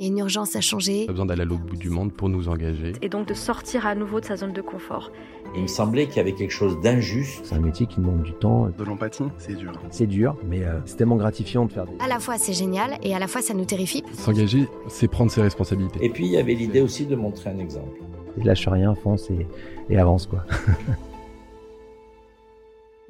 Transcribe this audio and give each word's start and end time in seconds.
Il 0.00 0.06
y 0.06 0.08
a 0.08 0.12
une 0.12 0.18
urgence 0.20 0.56
à 0.56 0.62
changer. 0.62 1.04
a 1.08 1.12
besoin 1.12 1.26
d'aller 1.26 1.42
à 1.42 1.44
l'autre 1.44 1.60
bout 1.60 1.76
du 1.76 1.90
monde 1.90 2.10
pour 2.10 2.30
nous 2.30 2.48
engager. 2.48 2.94
Et 3.02 3.10
donc 3.10 3.28
de 3.28 3.34
sortir 3.34 3.86
à 3.86 3.94
nouveau 3.94 4.18
de 4.18 4.24
sa 4.24 4.36
zone 4.36 4.54
de 4.54 4.62
confort. 4.62 5.12
Il 5.54 5.60
me 5.60 5.66
semblait 5.66 6.06
qu'il 6.06 6.16
y 6.16 6.20
avait 6.20 6.32
quelque 6.32 6.52
chose 6.54 6.80
d'injuste. 6.80 7.42
C'est 7.44 7.54
un 7.54 7.60
métier 7.60 7.84
qui 7.84 8.00
demande 8.00 8.22
du 8.22 8.32
temps. 8.32 8.70
De 8.78 8.82
l'empathie, 8.82 9.24
c'est 9.36 9.54
dur. 9.54 9.72
C'est 9.90 10.06
dur, 10.06 10.38
mais 10.48 10.64
euh, 10.64 10.80
c'est 10.86 10.96
tellement 10.96 11.16
gratifiant 11.16 11.66
de 11.66 11.72
faire 11.72 11.84
des... 11.84 11.92
À 12.02 12.08
la 12.08 12.18
fois 12.18 12.38
c'est 12.38 12.54
génial 12.54 12.96
et 13.02 13.14
à 13.14 13.18
la 13.18 13.26
fois 13.26 13.42
ça 13.42 13.52
nous 13.52 13.66
terrifie. 13.66 14.02
S'engager, 14.14 14.66
c'est 14.88 15.06
prendre 15.06 15.30
ses 15.30 15.42
responsabilités. 15.42 16.02
Et 16.02 16.08
puis 16.08 16.24
il 16.24 16.32
y 16.32 16.38
avait 16.38 16.54
l'idée 16.54 16.80
aussi 16.80 17.04
de 17.04 17.14
montrer 17.14 17.50
un 17.50 17.58
exemple. 17.58 18.00
Et 18.40 18.42
lâche 18.42 18.66
rien, 18.68 18.94
fonce 18.94 19.28
et, 19.30 19.46
et 19.90 19.98
avance 19.98 20.26
quoi. 20.26 20.46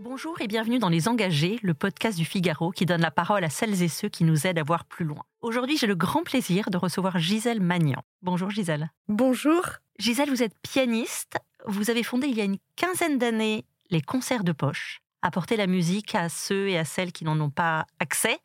Bonjour 0.03 0.41
et 0.41 0.47
bienvenue 0.47 0.79
dans 0.79 0.89
Les 0.89 1.09
Engagés, 1.09 1.59
le 1.63 1.75
podcast 1.75 2.17
du 2.17 2.25
Figaro 2.25 2.71
qui 2.71 2.87
donne 2.87 3.03
la 3.03 3.11
parole 3.11 3.45
à 3.45 3.51
celles 3.51 3.83
et 3.83 3.89
ceux 3.89 4.09
qui 4.09 4.25
nous 4.25 4.47
aident 4.47 4.59
à 4.59 4.63
voir 4.63 4.87
plus 4.87 5.05
loin. 5.05 5.25
Aujourd'hui, 5.43 5.77
j'ai 5.77 5.87
le 5.87 5.95
grand 5.95 6.23
plaisir 6.23 6.71
de 6.71 6.79
recevoir 6.79 7.19
Gisèle 7.19 7.61
Magnan. 7.61 8.03
Bonjour 8.23 8.49
Gisèle. 8.49 8.91
Bonjour. 9.09 9.63
Gisèle, 9.99 10.31
vous 10.31 10.43
êtes 10.43 10.59
pianiste. 10.63 11.37
Vous 11.67 11.91
avez 11.91 12.03
fondé 12.03 12.29
il 12.29 12.35
y 12.35 12.41
a 12.41 12.45
une 12.45 12.57
quinzaine 12.77 13.19
d'années 13.19 13.67
les 13.91 14.01
concerts 14.01 14.43
de 14.43 14.53
poche. 14.53 15.03
Apporter 15.21 15.59
la 15.59 15.67
musique 15.67 16.15
à 16.15 16.31
ceux 16.31 16.71
et 16.71 16.79
à 16.79 16.87
celles 16.87 17.13
qui 17.13 17.25
n'en 17.25 17.39
ont 17.39 17.51
pas 17.51 17.85
accès. 17.99 18.39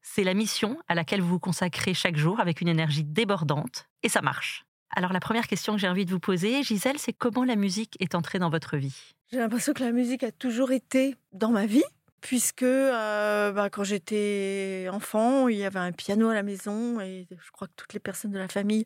C'est 0.00 0.24
la 0.24 0.32
mission 0.32 0.78
à 0.88 0.94
laquelle 0.94 1.20
vous 1.20 1.28
vous 1.28 1.40
consacrez 1.40 1.92
chaque 1.92 2.16
jour 2.16 2.40
avec 2.40 2.62
une 2.62 2.68
énergie 2.68 3.04
débordante. 3.04 3.86
Et 4.02 4.08
ça 4.08 4.22
marche. 4.22 4.64
Alors 4.90 5.12
la 5.12 5.20
première 5.20 5.46
question 5.46 5.74
que 5.74 5.80
j'ai 5.80 5.88
envie 5.88 6.04
de 6.04 6.10
vous 6.10 6.20
poser, 6.20 6.62
Gisèle, 6.62 6.98
c'est 6.98 7.12
comment 7.12 7.44
la 7.44 7.56
musique 7.56 7.96
est 8.00 8.14
entrée 8.14 8.38
dans 8.38 8.50
votre 8.50 8.76
vie? 8.76 9.14
J'ai 9.30 9.38
l'impression 9.38 9.72
que 9.72 9.84
la 9.84 9.92
musique 9.92 10.24
a 10.24 10.32
toujours 10.32 10.72
été 10.72 11.14
dans 11.32 11.50
ma 11.50 11.64
vie, 11.64 11.84
puisque 12.20 12.64
euh, 12.64 13.52
bah, 13.52 13.70
quand 13.70 13.84
j'étais 13.84 14.88
enfant, 14.90 15.46
il 15.46 15.56
y 15.56 15.64
avait 15.64 15.78
un 15.78 15.92
piano 15.92 16.28
à 16.28 16.34
la 16.34 16.42
maison 16.42 17.00
et 17.00 17.28
je 17.30 17.50
crois 17.52 17.68
que 17.68 17.72
toutes 17.76 17.94
les 17.94 18.00
personnes 18.00 18.32
de 18.32 18.38
la 18.38 18.48
famille 18.48 18.84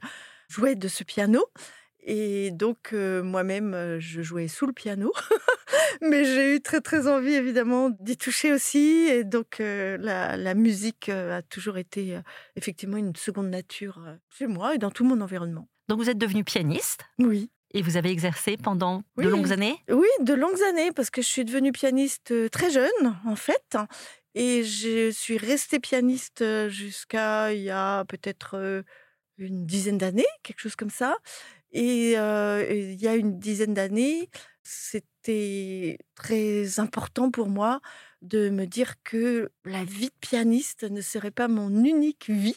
jouaient 0.48 0.74
de 0.74 0.88
ce 0.88 1.04
piano. 1.04 1.46
Et 2.06 2.50
donc 2.50 2.92
euh, 2.92 3.22
moi-même, 3.22 3.72
euh, 3.72 3.98
je 3.98 4.20
jouais 4.20 4.46
sous 4.46 4.66
le 4.66 4.74
piano, 4.74 5.10
mais 6.02 6.26
j'ai 6.26 6.56
eu 6.56 6.60
très 6.60 6.82
très 6.82 7.08
envie 7.08 7.32
évidemment 7.32 7.88
d'y 7.88 8.18
toucher 8.18 8.52
aussi. 8.52 9.06
Et 9.08 9.24
donc 9.24 9.56
la, 9.60 10.54
musique 10.54 11.08
a 11.08 11.40
toujours 11.40 11.78
été 11.78 12.20
effectivement 12.56 12.98
une 12.98 13.16
seconde 13.16 13.48
nature 13.48 14.04
chez 14.28 14.46
moi 14.46 14.74
et 14.74 14.78
dans 14.78 14.90
tout 14.90 15.04
mon 15.04 15.22
environnement. 15.22 15.66
Donc 15.88 15.98
vous 15.98 16.10
êtes 16.10 16.18
devenue 16.18 16.44
pianiste 16.44 17.00
Oui. 17.18 17.50
et 17.72 17.82
vous 17.82 17.96
avez 17.96 18.10
exercé 18.10 18.56
pendant 18.56 19.02
de 19.16 19.28
longues 19.28 19.52
années? 19.52 19.76
Oui, 19.90 20.08
de 20.20 20.34
longues 20.34 20.62
années, 20.70 20.92
parce 20.92 21.10
que 21.10 21.22
je 21.22 21.28
suis 21.28 21.44
devenue 21.44 21.72
pianiste 21.72 22.30
euh, 22.30 22.48
très 22.48 22.70
jeune, 22.70 23.16
en 23.26 23.36
fait. 23.36 23.76
Et 24.34 24.64
je 24.64 25.10
suis 25.10 25.36
restée 25.38 25.78
pianiste 25.80 26.42
euh, 26.42 26.68
jusqu'à 26.68 27.52
il 27.52 27.62
y 27.62 27.70
a 27.70 28.04
peut-être 28.06 28.56
euh, 28.56 28.82
une 29.38 29.66
dizaine 29.66 29.98
d'années, 29.98 30.26
quelque 30.42 30.60
chose 30.60 30.76
comme 30.76 30.90
ça. 30.90 31.16
Et 31.72 32.14
euh, 32.18 32.64
et 32.68 32.92
il 32.92 33.00
y 33.00 33.08
a 33.08 33.14
une 33.16 33.38
dizaine 33.38 33.74
d'années, 33.74 34.28
c'était 34.62 35.98
très 36.14 36.78
important 36.80 37.30
pour 37.30 37.48
moi 37.48 37.80
de 38.22 38.48
me 38.48 38.64
dire 38.66 38.94
que 39.04 39.50
la 39.64 39.84
vie 39.84 40.06
de 40.06 40.14
pianiste 40.20 40.84
ne 40.84 41.00
serait 41.00 41.30
pas 41.32 41.48
mon 41.48 41.70
unique 41.84 42.30
vie. 42.30 42.56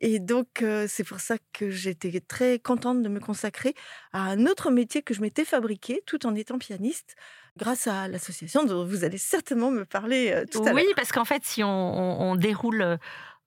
Et 0.00 0.18
donc, 0.18 0.62
euh, 0.62 0.86
c'est 0.88 1.04
pour 1.04 1.20
ça 1.20 1.36
que 1.52 1.70
j'étais 1.70 2.20
très 2.20 2.58
contente 2.58 3.02
de 3.02 3.08
me 3.08 3.20
consacrer 3.20 3.74
à 4.12 4.22
un 4.22 4.46
autre 4.46 4.70
métier 4.70 5.02
que 5.02 5.14
je 5.14 5.20
m'étais 5.20 5.44
fabriqué 5.44 6.02
tout 6.06 6.26
en 6.26 6.34
étant 6.34 6.58
pianiste, 6.58 7.14
grâce 7.56 7.86
à 7.86 8.08
l'association 8.08 8.64
dont 8.64 8.84
vous 8.84 9.04
allez 9.04 9.18
certainement 9.18 9.70
me 9.70 9.84
parler 9.84 10.32
euh, 10.32 10.44
tout 10.50 10.58
à 10.64 10.72
l'heure. 10.72 10.74
Oui, 10.74 10.92
parce 10.96 11.12
qu'en 11.12 11.24
fait, 11.24 11.44
si 11.44 11.62
on, 11.62 11.68
on- 11.68 12.32
on 12.32 12.36
déroule 12.36 12.98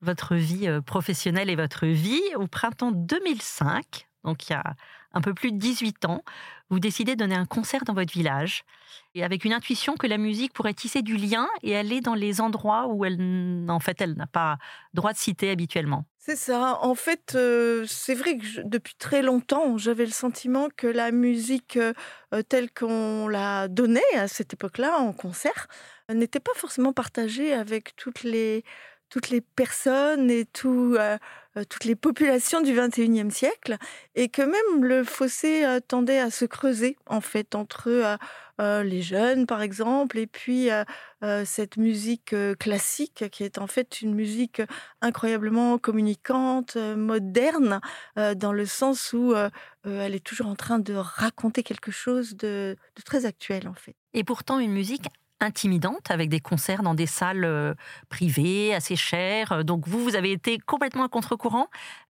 votre 0.02 0.36
vie 0.36 0.68
professionnelle 0.86 1.50
et 1.50 1.56
votre 1.56 1.86
vie, 1.86 2.22
au 2.36 2.48
printemps 2.48 2.92
2005, 2.92 4.08
donc 4.24 4.48
il 4.50 4.54
y 4.54 4.56
a 4.56 4.76
un 5.14 5.22
peu 5.22 5.34
plus 5.34 5.52
de 5.52 5.58
18 5.58 6.06
ans, 6.06 6.24
vous 6.70 6.80
décidez 6.80 7.16
de 7.16 7.20
donner 7.20 7.36
un 7.36 7.46
concert 7.46 7.84
dans 7.86 7.94
votre 7.94 8.14
village, 8.14 8.64
et 9.16 9.24
avec 9.24 9.46
une 9.46 9.54
intuition 9.54 9.96
que 9.96 10.06
la 10.06 10.18
musique 10.18 10.54
pourrait 10.54 10.74
tisser 10.76 11.02
du 11.02 11.18
lien 11.18 11.48
et 11.64 11.76
aller 11.76 12.02
dans 12.02 12.14
les 12.14 12.42
endroits 12.42 12.88
où 12.88 13.06
elle, 13.06 13.66
en 13.70 13.80
fait, 13.80 14.00
elle 14.02 14.14
n'a 14.14 14.28
pas 14.28 14.58
droit 14.94 15.14
de 15.14 15.18
citer 15.18 15.50
habituellement. 15.50 16.06
C'est 16.30 16.36
ça. 16.36 16.80
En 16.82 16.94
fait, 16.94 17.36
euh, 17.36 17.86
c'est 17.88 18.14
vrai 18.14 18.38
que 18.38 18.62
depuis 18.64 18.96
très 18.96 19.22
longtemps, 19.22 19.78
j'avais 19.78 20.04
le 20.06 20.12
sentiment 20.12 20.68
que 20.76 20.86
la 20.86 21.12
musique 21.12 21.78
euh, 21.78 21.94
euh, 22.34 22.42
telle 22.42 22.70
qu'on 22.70 23.30
la 23.30 23.70
donnait 23.70 24.02
à 24.14 24.28
cette 24.28 24.52
époque-là 24.54 24.98
en 24.98 25.14
concert 25.14 25.68
n'était 26.14 26.42
pas 26.42 26.52
forcément 26.54 26.92
partagée 26.92 27.54
avec 27.54 27.96
toutes 27.96 28.24
les 28.24 28.64
personnes 29.56 30.30
et 30.30 30.46
tout, 30.46 30.98
toutes 31.66 31.86
les 31.86 31.96
populations 31.96 32.62
du 32.62 32.74
21e 32.74 33.30
siècle, 33.32 33.78
et 34.16 34.30
que 34.30 34.42
même 34.42 34.84
le 34.84 35.04
fossé 35.04 35.66
euh, 35.66 35.80
tendait 35.80 36.20
à 36.20 36.30
se 36.32 36.46
creuser, 36.46 36.98
en 37.06 37.22
fait, 37.22 37.56
entre 37.56 37.90
euh, 37.90 38.18
euh, 38.60 38.84
les 38.84 39.02
jeunes, 39.02 39.46
par 39.46 39.62
exemple, 39.62 40.18
et 40.18 40.28
puis 40.28 40.72
euh, 40.72 40.84
euh, 41.24 41.44
cette 41.46 41.78
musique 41.78 42.34
euh, 42.34 42.56
classique, 42.56 43.26
qui 43.32 43.44
est 43.44 43.60
en 43.60 43.68
fait 43.68 44.02
une 44.02 44.16
musique 44.16 44.62
incroyablement 45.02 45.78
communicante, 45.78 46.76
euh, 46.76 46.96
moderne, 46.96 47.80
euh, 48.18 48.34
dans 48.36 48.54
le 48.54 48.66
sens 48.66 49.14
où 49.14 49.34
euh, 49.34 49.50
euh, 49.86 50.02
elle 50.02 50.16
est 50.16 50.24
toujours 50.26 50.48
en 50.48 50.56
train 50.56 50.80
de 50.80 50.94
raconter 50.94 51.64
quelque 51.64 51.92
chose 51.92 52.36
de, 52.36 52.76
de 52.96 53.02
très 53.04 53.26
actuel, 53.26 53.68
en 53.68 53.74
fait. 53.74 53.96
Et 54.14 54.24
pourtant, 54.24 54.60
une 54.60 54.74
musique 54.74 55.08
intimidante 55.40 56.10
avec 56.10 56.30
des 56.30 56.40
concerts 56.40 56.84
dans 56.84 56.96
des 56.96 57.06
salles 57.06 57.46
euh, 57.46 57.74
privées, 58.10 58.74
assez 58.74 58.96
chères. 58.96 59.64
Donc 59.64 59.88
vous, 59.88 60.04
vous 60.04 60.16
avez 60.16 60.32
été 60.32 60.58
complètement 60.60 61.04
à 61.04 61.10
contre-courant 61.10 61.68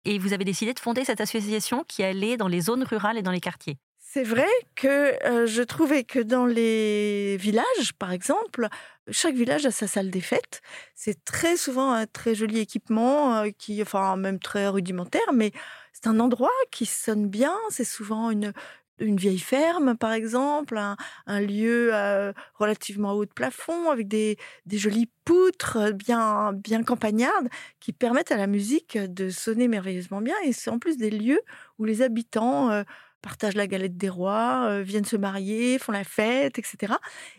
et 0.06 0.20
vous 0.20 0.34
avez 0.34 0.46
décidé 0.46 0.74
de 0.74 0.80
fonder 0.80 1.06
cette 1.06 1.22
association 1.22 1.84
qui 1.88 2.04
allait 2.04 2.38
dans 2.38 2.48
les 2.48 2.62
zones 2.62 2.84
rurales 2.84 3.18
et 3.18 3.22
dans 3.22 3.32
les 3.32 3.40
quartiers. 3.40 3.78
C'est 4.14 4.24
vrai 4.24 4.50
que 4.76 5.26
euh, 5.26 5.46
je 5.46 5.62
trouvais 5.62 6.04
que 6.04 6.20
dans 6.20 6.46
les 6.46 7.38
villages, 7.38 7.94
par 7.98 8.12
exemple, 8.12 8.68
chaque 9.10 9.36
village 9.36 9.66
a 9.66 9.72
sa 9.72 9.88
salle 9.88 10.10
des 10.10 10.20
fêtes. 10.20 10.62
C'est 10.96 11.24
très 11.24 11.56
souvent 11.56 11.94
un 11.94 12.06
très 12.08 12.36
joli 12.36 12.60
équipement, 12.60 13.38
euh, 13.38 13.50
qui, 13.58 13.82
enfin 13.82 14.18
même 14.18 14.40
très 14.40 14.68
rudimentaire, 14.68 15.32
mais 15.34 15.54
c'est 15.94 16.08
un 16.08 16.20
endroit 16.20 16.50
qui 16.72 16.86
sonne 16.86 17.30
bien. 17.30 17.56
C'est 17.70 17.86
souvent 17.86 18.32
une, 18.32 18.52
une 19.02 19.18
vieille 19.18 19.40
ferme, 19.40 19.98
par 19.98 20.14
exemple, 20.14 20.78
un, 20.78 21.42
lieu 21.42 21.90
euh, 21.94 22.32
relativement 22.56 23.14
haut 23.14 23.26
de 23.26 23.32
plafond, 23.32 23.90
avec 23.90 24.08
des, 24.08 24.38
jolies 24.72 25.10
poutres 25.26 25.94
bien, 25.94 26.54
bien 26.54 26.84
campagnardes, 26.84 27.50
qui 27.80 27.92
permettent 27.92 28.32
à 28.32 28.38
la 28.38 28.48
musique 28.48 28.98
de 28.98 29.30
sonner 29.30 29.68
merveilleusement 29.68 30.22
bien. 30.22 30.36
Et 30.46 30.54
c'est 30.54 30.70
en 30.70 30.80
plus 30.80 30.98
des 30.98 31.12
lieux 31.12 31.42
où 31.80 31.86
les 31.86 32.02
habitants... 32.02 32.72
euh, 32.72 32.84
partagent 33.22 33.56
la 33.56 33.68
galette 33.68 33.98
des 33.98 34.10
rois, 34.10 34.66
euh, 34.66 34.82
viennent 34.82 35.06
se 35.06 35.16
marier, 35.16 35.78
font 35.78 35.92
la 35.92 36.04
fête, 36.04 36.58
etc. 36.58 36.94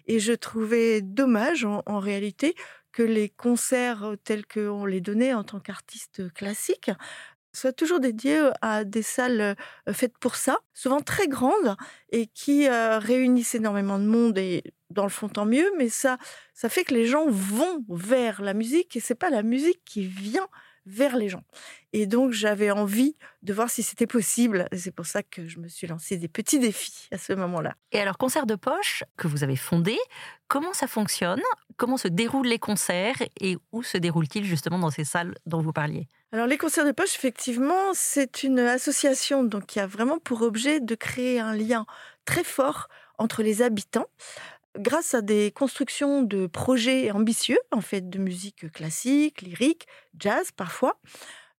Et 0.06 0.20
je 0.20 0.32
trouvais 0.32 1.00
dommage, 1.02 1.64
en, 1.64 1.82
en 1.86 1.98
réalité, 1.98 2.54
que 2.92 3.02
les 3.02 3.30
concerts 3.30 4.04
euh, 4.04 4.16
tels 4.16 4.46
qu'on 4.46 4.84
les 4.84 5.00
donnait 5.00 5.34
en 5.34 5.44
tant 5.44 5.60
qu'artiste 5.60 6.32
classique 6.34 6.90
soient 7.52 7.72
toujours 7.72 8.00
dédiés 8.00 8.50
à 8.60 8.84
des 8.84 9.02
salles 9.02 9.56
faites 9.92 10.16
pour 10.18 10.36
ça, 10.36 10.58
souvent 10.72 11.00
très 11.00 11.28
grandes 11.28 11.76
et 12.10 12.26
qui 12.26 12.68
réunissent 12.68 13.54
énormément 13.54 13.98
de 13.98 14.04
monde 14.06 14.38
et 14.38 14.62
dans 14.90 15.04
le 15.04 15.10
fond 15.10 15.28
tant 15.28 15.46
mieux, 15.46 15.70
mais 15.78 15.88
ça, 15.88 16.18
ça 16.54 16.68
fait 16.68 16.84
que 16.84 16.94
les 16.94 17.06
gens 17.06 17.26
vont 17.28 17.84
vers 17.88 18.42
la 18.42 18.54
musique 18.54 18.96
et 18.96 19.00
c'est 19.00 19.14
pas 19.14 19.30
la 19.30 19.42
musique 19.42 19.82
qui 19.84 20.04
vient 20.04 20.46
vers 20.84 21.16
les 21.16 21.28
gens. 21.28 21.44
Et 21.92 22.06
donc 22.06 22.32
j'avais 22.32 22.70
envie 22.72 23.16
de 23.42 23.52
voir 23.52 23.70
si 23.70 23.82
c'était 23.84 24.06
possible. 24.06 24.66
C'est 24.76 24.94
pour 24.94 25.06
ça 25.06 25.22
que 25.22 25.46
je 25.46 25.60
me 25.60 25.68
suis 25.68 25.86
lancé 25.86 26.16
des 26.16 26.28
petits 26.28 26.58
défis 26.58 27.08
à 27.12 27.18
ce 27.18 27.32
moment-là. 27.34 27.74
Et 27.92 28.00
alors, 28.00 28.18
concert 28.18 28.46
de 28.46 28.56
poche 28.56 29.04
que 29.16 29.28
vous 29.28 29.44
avez 29.44 29.56
fondé, 29.56 29.96
comment 30.48 30.72
ça 30.72 30.88
fonctionne? 30.88 31.40
Comment 31.76 31.96
se 31.96 32.08
déroulent 32.08 32.48
les 32.48 32.58
concerts 32.58 33.22
et 33.40 33.56
où 33.70 33.82
se 33.82 33.96
déroulent-ils 33.96 34.44
justement 34.44 34.78
dans 34.80 34.90
ces 34.90 35.04
salles 35.04 35.36
dont 35.46 35.62
vous 35.62 35.72
parliez? 35.72 36.08
Alors 36.34 36.46
les 36.46 36.56
concerts 36.56 36.86
de 36.86 36.92
poche, 36.92 37.14
effectivement, 37.14 37.92
c'est 37.92 38.42
une 38.42 38.58
association 38.58 39.44
donc 39.44 39.66
qui 39.66 39.80
a 39.80 39.86
vraiment 39.86 40.18
pour 40.18 40.40
objet 40.40 40.80
de 40.80 40.94
créer 40.94 41.38
un 41.38 41.54
lien 41.54 41.84
très 42.24 42.42
fort 42.42 42.88
entre 43.18 43.42
les 43.42 43.60
habitants 43.60 44.06
grâce 44.78 45.12
à 45.12 45.20
des 45.20 45.50
constructions 45.50 46.22
de 46.22 46.46
projets 46.46 47.10
ambitieux, 47.10 47.58
en 47.70 47.82
fait, 47.82 48.08
de 48.08 48.18
musique 48.18 48.72
classique, 48.72 49.42
lyrique, 49.42 49.86
jazz 50.18 50.50
parfois, 50.56 50.98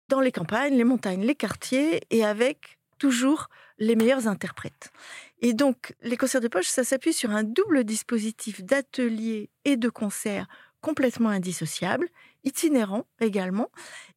dans 0.09 0.21
les 0.21 0.31
campagnes, 0.31 0.75
les 0.75 0.83
montagnes, 0.83 1.21
les 1.21 1.35
quartiers, 1.35 2.01
et 2.09 2.25
avec 2.25 2.79
toujours 2.97 3.49
les 3.77 3.95
meilleurs 3.95 4.27
interprètes. 4.27 4.91
Et 5.41 5.53
donc, 5.53 5.93
les 6.01 6.17
concerts 6.17 6.41
de 6.41 6.47
poche, 6.47 6.65
ça 6.65 6.83
s'appuie 6.83 7.13
sur 7.13 7.29
un 7.29 7.43
double 7.43 7.83
dispositif 7.83 8.63
d'ateliers 8.63 9.51
et 9.65 9.77
de 9.77 9.89
concerts 9.89 10.47
complètement 10.81 11.29
indissociables, 11.29 12.09
itinérants 12.43 13.05
également, 13.21 13.69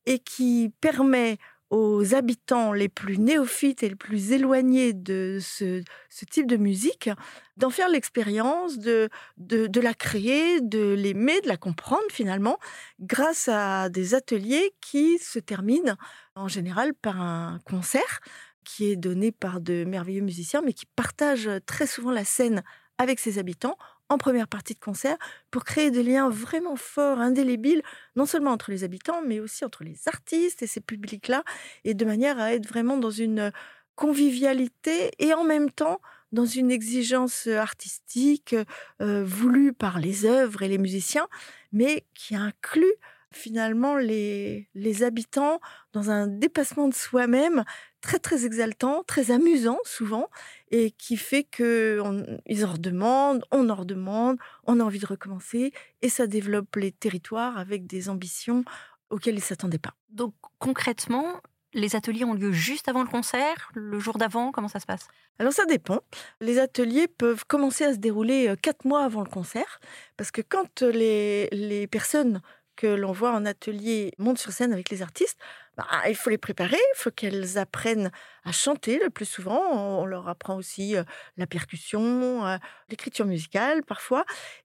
et 0.06 0.18
qui 0.18 0.72
permet 0.80 1.38
aux 1.70 2.14
habitants 2.14 2.72
les 2.72 2.88
plus 2.88 3.18
néophytes 3.18 3.82
et 3.82 3.88
les 3.88 3.96
plus 3.96 4.32
éloignés 4.32 4.92
de 4.92 5.38
ce, 5.40 5.82
type 6.30 6.46
de 6.46 6.56
musique 6.56 7.10
d'en 7.56 7.70
faire 7.70 7.88
l'expérience, 7.88 8.78
de, 8.78 9.10
la 9.36 9.94
créer, 9.94 10.60
de 10.60 10.94
l'aimer, 10.94 11.40
de 11.40 11.48
la 11.48 11.56
comprendre 11.56 12.04
finalement, 12.10 12.58
grâce 13.00 13.48
à 13.48 13.88
des 13.88 14.14
ateliers 14.14 14.74
qui 14.80 15.18
se 15.18 15.38
terminent 15.38 15.96
en 16.36 16.48
général 16.48 16.94
par 16.94 17.20
un 17.20 17.58
concert 17.64 18.20
qui 18.64 18.90
est 18.90 18.96
donné 18.96 19.32
par 19.32 19.60
de 19.60 19.84
merveilleux 19.84 20.22
musiciens, 20.22 20.60
mais 20.64 20.72
qui 20.72 20.86
partagent 20.86 21.50
très 21.66 21.86
souvent 21.86 22.10
la 22.10 22.24
scène 22.24 22.62
avec 22.98 23.20
ses 23.20 23.38
habitants 23.38 23.76
en 24.08 24.18
première 24.18 24.48
partie 24.48 24.74
de 24.74 24.78
concert 24.78 25.16
pour 25.50 25.64
créer 25.64 25.90
des 25.90 26.02
liens 26.02 26.28
vraiment 26.28 26.76
forts, 26.76 27.18
indélébiles, 27.20 27.82
non 28.14 28.26
seulement 28.26 28.52
entre 28.52 28.70
les 28.70 28.84
habitants, 28.84 29.20
mais 29.24 29.40
aussi 29.40 29.64
entre 29.64 29.84
les 29.84 30.06
artistes 30.06 30.62
et 30.62 30.66
ces 30.66 30.80
publics-là, 30.80 31.42
et 31.84 31.94
de 31.94 32.04
manière 32.04 32.38
à 32.38 32.54
être 32.54 32.66
vraiment 32.66 32.96
dans 32.98 33.10
une 33.10 33.52
convivialité 33.94 35.10
et 35.18 35.34
en 35.34 35.44
même 35.44 35.70
temps 35.70 36.00
dans 36.32 36.44
une 36.44 36.70
exigence 36.70 37.46
artistique 37.46 38.54
euh, 39.00 39.24
voulue 39.24 39.72
par 39.72 39.98
les 39.98 40.26
œuvres 40.26 40.62
et 40.62 40.68
les 40.68 40.78
musiciens, 40.78 41.28
mais 41.72 42.04
qui 42.14 42.36
inclut 42.36 42.92
finalement 43.32 43.96
les, 43.96 44.68
les 44.74 45.02
habitants 45.02 45.60
dans 45.92 46.10
un 46.10 46.26
dépassement 46.26 46.88
de 46.88 46.94
soi-même 46.94 47.64
très 48.06 48.20
très 48.20 48.46
exaltant, 48.46 49.02
très 49.02 49.32
amusant 49.32 49.80
souvent, 49.82 50.28
et 50.70 50.92
qui 50.92 51.16
fait 51.16 51.42
que 51.42 52.00
ils 52.46 52.64
en 52.64 52.72
redemandent, 52.72 53.44
on 53.50 53.68
en 53.68 53.74
redemande, 53.74 54.38
on 54.64 54.78
a 54.78 54.84
envie 54.84 55.00
de 55.00 55.06
recommencer, 55.06 55.72
et 56.02 56.08
ça 56.08 56.28
développe 56.28 56.76
les 56.76 56.92
territoires 56.92 57.58
avec 57.58 57.88
des 57.88 58.08
ambitions 58.08 58.64
auxquelles 59.10 59.34
ils 59.34 59.40
s'attendaient 59.40 59.78
pas. 59.78 59.94
Donc 60.08 60.34
concrètement, 60.60 61.40
les 61.74 61.96
ateliers 61.96 62.24
ont 62.24 62.34
lieu 62.34 62.52
juste 62.52 62.86
avant 62.88 63.02
le 63.02 63.08
concert, 63.08 63.70
le 63.74 63.98
jour 63.98 64.18
d'avant, 64.18 64.52
comment 64.52 64.68
ça 64.68 64.78
se 64.78 64.86
passe? 64.86 65.08
Alors 65.40 65.52
ça 65.52 65.64
dépend. 65.64 65.98
Les 66.40 66.60
ateliers 66.60 67.08
peuvent 67.08 67.44
commencer 67.44 67.82
à 67.82 67.92
se 67.92 67.98
dérouler 67.98 68.48
euh, 68.48 68.54
quatre 68.54 68.84
mois 68.84 69.02
avant 69.02 69.24
le 69.24 69.28
concert, 69.28 69.80
parce 70.16 70.30
que 70.30 70.42
quand 70.42 70.82
les, 70.82 71.48
les 71.50 71.88
personnes 71.88 72.40
que 72.76 72.86
l'on 72.86 73.10
voit 73.10 73.32
en 73.32 73.44
atelier 73.46 74.12
montent 74.18 74.38
sur 74.38 74.52
scène 74.52 74.72
avec 74.72 74.90
les 74.90 75.02
artistes, 75.02 75.40
bah, 75.76 75.86
il 76.08 76.14
faut 76.16 76.30
les 76.30 76.38
préparer, 76.38 76.76
il 76.76 76.96
faut 76.96 77.10
qu'elles 77.10 77.58
apprennent 77.58 78.10
à 78.44 78.52
chanter 78.52 78.98
le 78.98 79.10
plus 79.10 79.26
souvent. 79.26 79.60
On 80.00 80.06
leur 80.06 80.28
apprend 80.28 80.56
aussi 80.56 80.94
la 81.36 81.46
percussion, 81.46 82.58
l'écriture 82.88 83.26
musicale 83.26 83.82
parfois. 83.84 84.24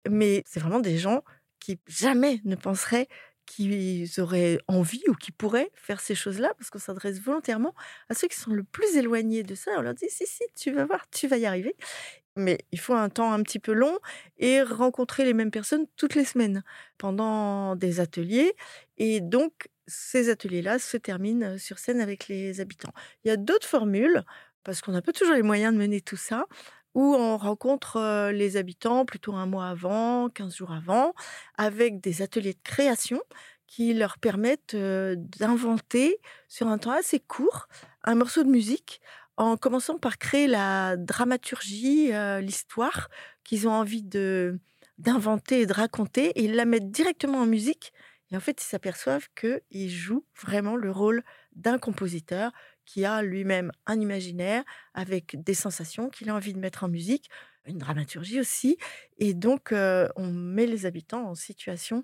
Mais 0.09 0.43
c'est 0.47 0.59
vraiment 0.59 0.79
des 0.79 0.97
gens 0.97 1.23
qui 1.59 1.79
jamais 1.87 2.41
ne 2.45 2.55
penseraient 2.55 3.07
qu'ils 3.45 4.07
auraient 4.19 4.59
envie 4.67 5.03
ou 5.09 5.13
qui 5.13 5.31
pourraient 5.31 5.71
faire 5.75 5.99
ces 5.99 6.15
choses-là, 6.15 6.53
parce 6.57 6.69
qu'on 6.69 6.79
s'adresse 6.79 7.19
volontairement 7.19 7.73
à 8.09 8.13
ceux 8.13 8.27
qui 8.27 8.37
sont 8.37 8.51
le 8.53 8.63
plus 8.63 8.95
éloignés 8.95 9.43
de 9.43 9.55
ça. 9.55 9.71
On 9.77 9.81
leur 9.81 9.93
dit, 9.93 10.07
si, 10.09 10.25
si, 10.25 10.43
tu 10.55 10.71
vas 10.71 10.85
voir, 10.85 11.09
tu 11.09 11.27
vas 11.27 11.37
y 11.37 11.45
arriver. 11.45 11.75
Mais 12.37 12.59
il 12.71 12.79
faut 12.79 12.93
un 12.93 13.09
temps 13.09 13.33
un 13.33 13.43
petit 13.43 13.59
peu 13.59 13.73
long 13.73 13.97
et 14.37 14.61
rencontrer 14.61 15.25
les 15.25 15.33
mêmes 15.33 15.51
personnes 15.51 15.85
toutes 15.97 16.15
les 16.15 16.23
semaines 16.25 16.63
pendant 16.97 17.75
des 17.75 17.99
ateliers. 17.99 18.53
Et 18.97 19.19
donc, 19.19 19.67
ces 19.87 20.29
ateliers-là 20.29 20.79
se 20.79 20.95
terminent 20.97 21.57
sur 21.57 21.77
scène 21.79 21.99
avec 21.99 22.27
les 22.29 22.61
habitants. 22.61 22.93
Il 23.23 23.27
y 23.27 23.31
a 23.31 23.37
d'autres 23.37 23.67
formules, 23.67 24.23
parce 24.63 24.81
qu'on 24.81 24.93
n'a 24.93 25.01
pas 25.01 25.11
toujours 25.11 25.35
les 25.35 25.41
moyens 25.41 25.73
de 25.73 25.79
mener 25.79 25.99
tout 26.01 26.15
ça, 26.17 26.45
où 26.93 27.15
on 27.15 27.37
rencontre 27.37 28.31
les 28.31 28.57
habitants 28.57 29.05
plutôt 29.05 29.33
un 29.33 29.45
mois 29.45 29.67
avant, 29.67 30.29
15 30.29 30.55
jours 30.55 30.71
avant, 30.71 31.13
avec 31.57 31.99
des 32.01 32.21
ateliers 32.21 32.53
de 32.53 32.59
création 32.63 33.21
qui 33.67 33.93
leur 33.93 34.17
permettent 34.19 34.75
d'inventer 34.75 36.19
sur 36.49 36.67
un 36.67 36.77
temps 36.77 36.91
assez 36.91 37.19
court 37.19 37.67
un 38.03 38.15
morceau 38.15 38.43
de 38.43 38.49
musique 38.49 39.01
en 39.41 39.57
commençant 39.57 39.97
par 39.97 40.17
créer 40.17 40.47
la 40.47 40.97
dramaturgie, 40.97 42.11
l'histoire 42.41 43.09
qu'ils 43.43 43.67
ont 43.67 43.71
envie 43.73 44.03
de 44.03 44.59
d'inventer 44.97 45.61
et 45.61 45.65
de 45.65 45.73
raconter, 45.73 46.27
et 46.39 46.43
ils 46.43 46.53
la 46.53 46.65
mettent 46.65 46.91
directement 46.91 47.39
en 47.39 47.47
musique. 47.47 47.91
Et 48.29 48.37
en 48.37 48.39
fait, 48.39 48.61
ils 48.61 48.65
s'aperçoivent 48.65 49.27
qu'ils 49.35 49.89
jouent 49.89 50.25
vraiment 50.39 50.75
le 50.75 50.91
rôle 50.91 51.23
d'un 51.55 51.79
compositeur 51.79 52.51
qui 52.85 53.03
a 53.03 53.23
lui-même 53.23 53.71
un 53.87 53.99
imaginaire 53.99 54.63
avec 54.93 55.41
des 55.43 55.55
sensations 55.55 56.09
qu'il 56.09 56.29
a 56.29 56.35
envie 56.35 56.53
de 56.53 56.59
mettre 56.59 56.83
en 56.83 56.87
musique, 56.87 57.29
une 57.65 57.79
dramaturgie 57.79 58.39
aussi. 58.39 58.77
Et 59.17 59.33
donc, 59.33 59.73
on 59.73 60.27
met 60.27 60.67
les 60.67 60.85
habitants 60.85 61.27
en 61.27 61.35
situation 61.35 62.03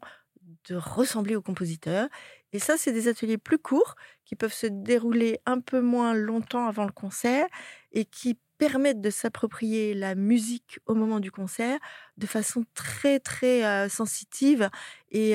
de 0.70 0.76
ressembler 0.76 1.36
au 1.36 1.42
compositeur. 1.42 2.08
Et 2.54 2.60
ça, 2.60 2.76
c'est 2.78 2.92
des 2.92 3.08
ateliers 3.08 3.38
plus 3.38 3.58
courts 3.58 3.96
qui 4.26 4.36
peuvent 4.36 4.54
se 4.54 4.68
dérouler 4.68 5.40
un 5.46 5.60
peu 5.60 5.82
moins 5.82 6.14
longtemps 6.14 6.68
avant 6.68 6.86
le 6.86 6.92
concert 6.92 7.48
et 7.92 8.06
qui 8.06 8.38
permettent 8.58 9.02
de 9.02 9.10
s'approprier 9.10 9.94
la 9.94 10.16
musique 10.16 10.80
au 10.88 10.96
moment 10.96 11.20
du 11.20 11.30
concert 11.30 11.78
de 12.18 12.26
façon 12.26 12.64
très 12.74 13.20
très 13.20 13.88
sensitive 13.88 14.70
et 15.12 15.34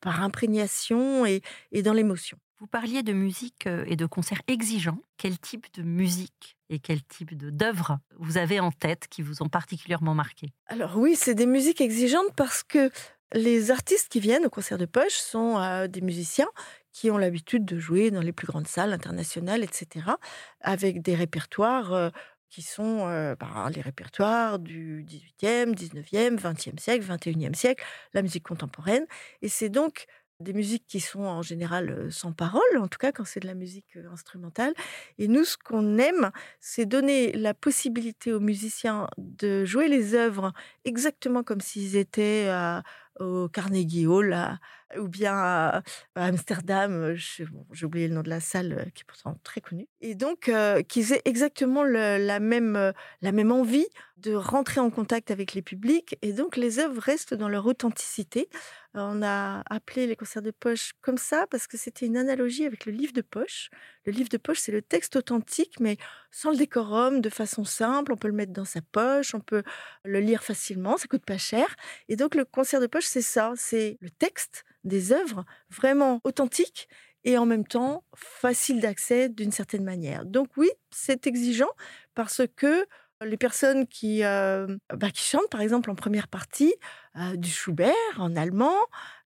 par 0.00 0.22
imprégnation 0.22 1.24
et, 1.24 1.40
et 1.72 1.82
dans 1.82 1.94
l'émotion. 1.94 2.38
Vous 2.60 2.66
parliez 2.66 3.02
de 3.02 3.12
musique 3.12 3.66
et 3.86 3.94
de 3.94 4.04
concerts 4.04 4.42
exigeants. 4.48 4.98
Quel 5.16 5.38
type 5.38 5.72
de 5.74 5.82
musique 5.82 6.58
et 6.68 6.80
quel 6.80 7.02
type 7.04 7.34
d'œuvres 7.36 8.00
vous 8.18 8.36
avez 8.36 8.60
en 8.60 8.72
tête 8.72 9.06
qui 9.08 9.22
vous 9.22 9.42
ont 9.42 9.48
particulièrement 9.48 10.14
marqué? 10.14 10.52
Alors 10.66 10.98
oui, 10.98 11.14
c'est 11.16 11.34
des 11.34 11.46
musiques 11.46 11.80
exigeantes 11.80 12.34
parce 12.36 12.64
que 12.64 12.90
les 13.34 13.70
artistes 13.70 14.08
qui 14.08 14.20
viennent 14.20 14.46
au 14.46 14.50
concert 14.50 14.78
de 14.78 14.86
poche 14.86 15.14
sont 15.14 15.58
euh, 15.58 15.86
des 15.86 16.00
musiciens 16.00 16.48
qui 16.92 17.10
ont 17.10 17.18
l'habitude 17.18 17.64
de 17.64 17.78
jouer 17.78 18.10
dans 18.10 18.22
les 18.22 18.32
plus 18.32 18.46
grandes 18.46 18.66
salles 18.66 18.92
internationales, 18.92 19.62
etc., 19.62 20.06
avec 20.60 21.02
des 21.02 21.14
répertoires 21.14 21.92
euh, 21.92 22.10
qui 22.48 22.62
sont 22.62 23.06
euh, 23.06 23.36
bah, 23.36 23.68
les 23.74 23.82
répertoires 23.82 24.58
du 24.58 25.04
18e, 25.04 25.74
19e, 25.74 26.38
20e 26.38 26.80
siècle, 26.80 27.04
21e 27.04 27.54
siècle, 27.54 27.84
la 28.14 28.22
musique 28.22 28.44
contemporaine. 28.44 29.06
Et 29.42 29.48
c'est 29.48 29.68
donc 29.68 30.06
des 30.40 30.52
musiques 30.52 30.86
qui 30.86 31.00
sont 31.00 31.24
en 31.24 31.42
général 31.42 32.10
sans 32.12 32.32
parole, 32.32 32.78
en 32.78 32.86
tout 32.86 32.98
cas 32.98 33.10
quand 33.10 33.24
c'est 33.24 33.40
de 33.40 33.46
la 33.46 33.54
musique 33.54 33.98
instrumentale. 34.10 34.72
Et 35.18 35.26
nous, 35.26 35.44
ce 35.44 35.56
qu'on 35.56 35.98
aime, 35.98 36.30
c'est 36.60 36.86
donner 36.86 37.32
la 37.32 37.54
possibilité 37.54 38.32
aux 38.32 38.38
musiciens 38.40 39.08
de 39.18 39.64
jouer 39.64 39.88
les 39.88 40.14
œuvres 40.14 40.52
exactement 40.84 41.42
comme 41.42 41.60
s'ils 41.60 41.96
étaient 41.96 42.48
au 43.20 43.48
Carnegie 43.48 44.06
Hall 44.06 44.58
ou 44.96 45.08
bien 45.08 45.34
à, 45.34 45.82
Amsterdam. 46.14 47.14
J'ai 47.14 47.84
oublié 47.84 48.08
le 48.08 48.14
nom 48.14 48.22
de 48.22 48.30
la 48.30 48.40
salle 48.40 48.90
qui 48.94 49.02
est 49.02 49.06
pourtant 49.06 49.38
très 49.42 49.60
connue. 49.60 49.88
Et 50.00 50.14
donc, 50.14 50.50
qu'ils 50.88 51.12
aient 51.12 51.22
exactement 51.24 51.84
la, 51.84 52.40
même, 52.40 52.92
la 53.22 53.32
même 53.32 53.52
envie 53.52 53.86
de 54.18 54.34
rentrer 54.34 54.80
en 54.80 54.90
contact 54.90 55.30
avec 55.30 55.54
les 55.54 55.62
publics. 55.62 56.16
Et 56.22 56.32
donc, 56.32 56.56
les 56.56 56.78
œuvres 56.78 57.00
restent 57.00 57.34
dans 57.34 57.48
leur 57.48 57.66
authenticité. 57.66 58.48
On 58.94 59.22
a 59.22 59.62
appelé 59.70 60.06
les 60.06 60.16
concerts 60.16 60.42
de 60.42 60.50
poche 60.50 60.92
comme 61.00 61.18
ça 61.18 61.46
parce 61.50 61.66
que 61.66 61.76
c'était 61.76 62.06
une 62.06 62.16
analogie 62.16 62.64
avec 62.64 62.86
le 62.86 62.92
livre 62.92 63.12
de 63.12 63.20
poche. 63.20 63.70
Le 64.06 64.12
livre 64.12 64.28
de 64.28 64.38
poche, 64.38 64.58
c'est 64.58 64.72
le 64.72 64.82
texte 64.82 65.16
authentique, 65.16 65.78
mais 65.78 65.98
sans 66.30 66.50
le 66.50 66.56
décorum, 66.56 67.20
de 67.20 67.30
façon 67.30 67.64
simple. 67.64 68.12
On 68.12 68.16
peut 68.16 68.28
le 68.28 68.34
mettre 68.34 68.52
dans 68.52 68.64
sa 68.64 68.80
poche, 68.80 69.34
on 69.34 69.40
peut 69.40 69.62
le 70.04 70.20
lire 70.20 70.42
facilement, 70.42 70.96
ça 70.96 71.06
coûte 71.06 71.24
pas 71.24 71.38
cher. 71.38 71.76
Et 72.08 72.16
donc, 72.16 72.34
le 72.34 72.44
concert 72.44 72.80
de 72.80 72.86
poche, 72.86 73.06
c'est 73.06 73.22
ça, 73.22 73.52
c'est 73.56 73.98
le 74.00 74.10
texte 74.10 74.64
des 74.84 75.12
œuvres 75.12 75.44
vraiment 75.70 76.20
authentiques 76.24 76.88
et 77.24 77.36
en 77.36 77.46
même 77.46 77.66
temps 77.66 78.04
facile 78.14 78.80
d'accès 78.80 79.28
d'une 79.28 79.52
certaine 79.52 79.84
manière. 79.84 80.24
Donc 80.24 80.48
oui, 80.56 80.70
c'est 80.90 81.26
exigeant 81.26 81.70
parce 82.14 82.42
que 82.56 82.86
les 83.24 83.36
personnes 83.36 83.86
qui, 83.86 84.22
euh, 84.24 84.66
bah, 84.94 85.10
qui 85.10 85.24
chantent, 85.24 85.50
par 85.50 85.60
exemple, 85.60 85.90
en 85.90 85.94
première 85.94 86.28
partie, 86.28 86.74
euh, 87.16 87.36
du 87.36 87.50
Schubert 87.50 87.92
en 88.18 88.36
allemand, 88.36 88.76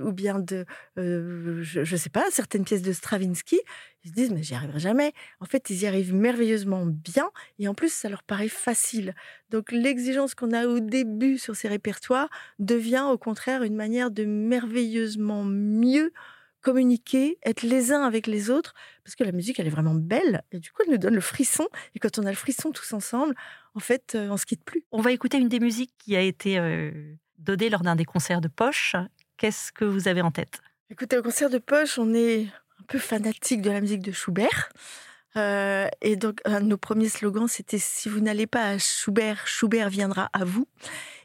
ou 0.00 0.12
bien 0.12 0.38
de, 0.40 0.66
euh, 0.98 1.62
je 1.62 1.80
ne 1.80 1.96
sais 1.96 2.10
pas, 2.10 2.24
certaines 2.30 2.64
pièces 2.64 2.82
de 2.82 2.92
Stravinsky, 2.92 3.60
ils 4.06 4.10
se 4.10 4.14
disent, 4.14 4.30
mais 4.30 4.44
j'y 4.44 4.54
arriverai 4.54 4.78
jamais. 4.78 5.12
En 5.40 5.46
fait, 5.46 5.68
ils 5.68 5.82
y 5.82 5.86
arrivent 5.86 6.14
merveilleusement 6.14 6.86
bien, 6.86 7.28
et 7.58 7.66
en 7.66 7.74
plus, 7.74 7.92
ça 7.92 8.08
leur 8.08 8.22
paraît 8.22 8.48
facile. 8.48 9.14
Donc, 9.50 9.72
l'exigence 9.72 10.36
qu'on 10.36 10.52
a 10.52 10.68
au 10.68 10.78
début 10.78 11.38
sur 11.38 11.56
ces 11.56 11.66
répertoires 11.66 12.28
devient, 12.60 13.04
au 13.10 13.18
contraire, 13.18 13.64
une 13.64 13.74
manière 13.74 14.12
de 14.12 14.24
merveilleusement 14.24 15.42
mieux 15.44 16.12
communiquer, 16.60 17.38
être 17.44 17.62
les 17.62 17.92
uns 17.92 18.02
avec 18.02 18.28
les 18.28 18.48
autres, 18.48 18.74
parce 19.04 19.16
que 19.16 19.24
la 19.24 19.32
musique, 19.32 19.58
elle 19.58 19.66
est 19.66 19.70
vraiment 19.70 19.94
belle, 19.94 20.42
et 20.52 20.60
du 20.60 20.70
coup, 20.70 20.82
elle 20.86 20.92
nous 20.92 20.98
donne 20.98 21.14
le 21.16 21.20
frisson, 21.20 21.66
et 21.96 21.98
quand 21.98 22.20
on 22.20 22.26
a 22.26 22.30
le 22.30 22.36
frisson 22.36 22.70
tous 22.70 22.92
ensemble, 22.92 23.34
en 23.74 23.80
fait, 23.80 24.16
on 24.16 24.36
se 24.36 24.46
quitte 24.46 24.64
plus. 24.64 24.84
On 24.92 25.00
va 25.00 25.10
écouter 25.10 25.38
une 25.38 25.48
des 25.48 25.60
musiques 25.60 25.92
qui 25.98 26.14
a 26.14 26.20
été 26.20 26.60
euh, 26.60 26.92
donnée 27.38 27.70
lors 27.70 27.82
d'un 27.82 27.96
des 27.96 28.04
concerts 28.04 28.40
de 28.40 28.48
Poche. 28.48 28.94
Qu'est-ce 29.36 29.72
que 29.72 29.84
vous 29.84 30.06
avez 30.06 30.22
en 30.22 30.30
tête? 30.30 30.60
Écoutez, 30.90 31.18
au 31.18 31.22
concert 31.22 31.50
de 31.50 31.58
Poche, 31.58 31.98
on 31.98 32.14
est 32.14 32.46
peu 32.86 32.98
fanatique 32.98 33.62
de 33.62 33.70
la 33.70 33.80
musique 33.80 34.02
de 34.02 34.12
Schubert. 34.12 34.70
Euh, 35.36 35.88
et 36.00 36.16
donc, 36.16 36.40
un 36.44 36.60
de 36.60 36.66
nos 36.66 36.78
premiers 36.78 37.08
slogans, 37.08 37.48
c'était 37.48 37.78
Si 37.78 38.08
vous 38.08 38.20
n'allez 38.20 38.46
pas 38.46 38.70
à 38.70 38.78
Schubert, 38.78 39.46
Schubert 39.46 39.90
viendra 39.90 40.30
à 40.32 40.44
vous. 40.44 40.66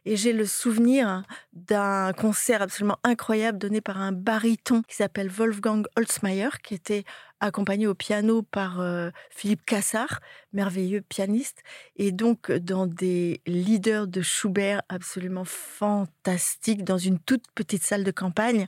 Et 0.04 0.18
j'ai 0.18 0.34
le 0.34 0.46
souvenir 0.46 1.24
d'un 1.54 2.12
concert 2.14 2.62
absolument 2.62 2.98
incroyable 3.04 3.60
donné 3.60 3.82
par 3.82 4.02
un 4.02 4.12
baryton 4.12 4.82
qui 4.82 4.96
s'appelle 4.96 5.30
Wolfgang 5.30 5.86
Holzmeier, 5.96 6.50
qui 6.64 6.74
était 6.74 7.04
accompagné 7.40 7.86
au 7.88 7.94
piano 7.94 8.42
par 8.42 8.82
euh, 8.82 9.12
Philippe 9.30 9.64
Cassard, 9.66 10.20
merveilleux 10.54 11.02
pianiste, 11.02 11.62
et 11.96 12.12
donc 12.12 12.52
dans 12.52 12.88
des 12.88 13.42
leaders 13.46 14.08
de 14.08 14.22
Schubert 14.22 14.82
absolument 14.90 15.46
fantastiques, 15.46 16.84
dans 16.84 16.98
une 16.98 17.20
toute 17.20 17.46
petite 17.54 17.84
salle 17.84 18.04
de 18.04 18.12
campagne, 18.12 18.68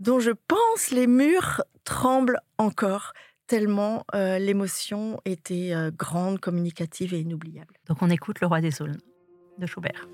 dont 0.00 0.20
je 0.20 0.30
pense 0.30 0.90
les 0.90 1.06
murs 1.06 1.62
tremblent 1.84 2.40
encore 2.58 3.12
tellement 3.46 4.04
euh, 4.14 4.38
l'émotion 4.38 5.20
était 5.24 5.74
euh, 5.74 5.90
grande, 5.90 6.40
communicative 6.40 7.14
et 7.14 7.20
inoubliable. 7.20 7.74
Donc 7.86 7.98
on 8.00 8.10
écoute 8.10 8.40
Le 8.40 8.46
Roi 8.46 8.60
des 8.60 8.80
Aulnes 8.80 9.00
de 9.58 9.66
Schubert. 9.66 10.08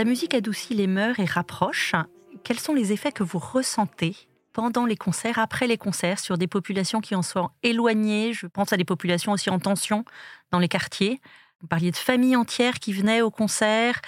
La 0.00 0.06
musique 0.06 0.32
adoucit 0.32 0.72
les 0.72 0.86
mœurs 0.86 1.20
et 1.20 1.26
rapproche. 1.26 1.94
Quels 2.42 2.58
sont 2.58 2.72
les 2.72 2.90
effets 2.90 3.12
que 3.12 3.22
vous 3.22 3.38
ressentez 3.38 4.16
pendant 4.54 4.86
les 4.86 4.96
concerts, 4.96 5.38
après 5.38 5.66
les 5.66 5.76
concerts, 5.76 6.18
sur 6.18 6.38
des 6.38 6.46
populations 6.46 7.02
qui 7.02 7.14
en 7.14 7.20
sont 7.20 7.50
éloignées? 7.62 8.32
Je 8.32 8.46
pense 8.46 8.72
à 8.72 8.78
des 8.78 8.86
populations 8.86 9.32
aussi 9.32 9.50
en 9.50 9.58
tension 9.58 10.06
dans 10.52 10.58
les 10.58 10.68
quartiers. 10.68 11.20
Vous 11.60 11.66
parliez 11.66 11.90
de 11.90 11.96
familles 11.96 12.34
entières 12.34 12.78
qui 12.78 12.94
venaient 12.94 13.20
au 13.20 13.30
concert. 13.30 14.00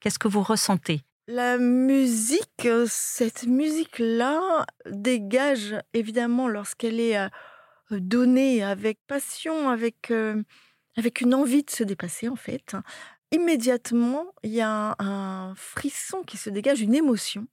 Qu'est-ce 0.00 0.18
que 0.18 0.26
vous 0.26 0.42
ressentez? 0.42 1.02
La 1.28 1.56
musique, 1.56 2.64
euh, 2.64 2.86
cette 2.88 3.46
musique-là 3.46 4.66
dégage 4.90 5.76
évidemment 5.94 6.48
lorsqu'elle 6.48 6.98
est 6.98 7.16
euh, 7.16 7.28
donnée 7.92 8.64
avec 8.64 8.98
passion, 9.06 9.68
avec, 9.68 10.10
euh, 10.10 10.42
avec 10.96 11.20
une 11.20 11.32
envie 11.32 11.62
de 11.62 11.70
se 11.70 11.84
dépasser 11.84 12.28
en 12.28 12.34
fait. 12.34 12.74
Immédiatement, 13.30 14.26
il 14.42 14.52
y 14.52 14.60
a 14.60 14.94
un, 14.98 15.54
frisson 15.54 16.22
qui 16.22 16.36
se 16.36 16.48
dégage, 16.48 16.80
une 16.80 16.94
émotion. 16.94 17.46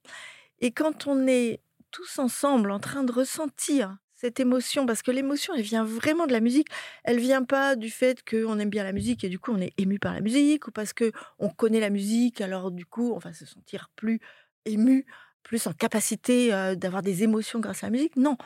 Et 0.60 0.72
quand 0.72 1.06
on 1.06 1.26
est 1.26 1.60
tous 1.90 2.18
ensemble 2.18 2.70
en 2.70 2.80
train 2.80 3.04
de 3.04 3.12
ressentir 3.12 3.96
cette 4.14 4.40
émotion, 4.40 4.86
parce 4.86 5.02
que 5.02 5.10
l'émotion, 5.10 5.52
elle 5.54 5.62
vient 5.62 5.84
vraiment 5.84 6.26
de 6.26 6.32
la 6.32 6.40
musique. 6.40 6.68
Elle 7.04 7.18
vient 7.18 7.44
pas 7.44 7.76
du 7.76 7.90
fait 7.90 8.24
qu'on 8.28 8.58
aime 8.58 8.70
bien 8.70 8.84
la 8.84 8.92
musique 8.92 9.22
et 9.24 9.28
du 9.28 9.38
coup 9.38 9.52
on 9.52 9.60
est 9.60 9.74
ému 9.76 9.98
par 9.98 10.14
la 10.14 10.22
musique, 10.22 10.68
ou 10.68 10.70
parce 10.70 10.94
que 10.94 11.12
on 11.38 11.50
connaît 11.50 11.80
la 11.80 11.90
musique, 11.90 12.40
alors 12.40 12.70
du 12.70 12.86
coup 12.86 13.12
on 13.14 13.18
va 13.18 13.34
se 13.34 13.44
sentir 13.44 13.90
plus 13.94 14.20
ému, 14.64 15.04
plus 15.42 15.66
en 15.66 15.74
capacité 15.74 16.54
euh, 16.54 16.74
d'avoir 16.74 17.02
des 17.02 17.22
émotions 17.22 17.60
grâce 17.60 17.84
à 17.84 17.88
la 17.88 17.90
musique. 17.90 18.16
Non, 18.16 18.38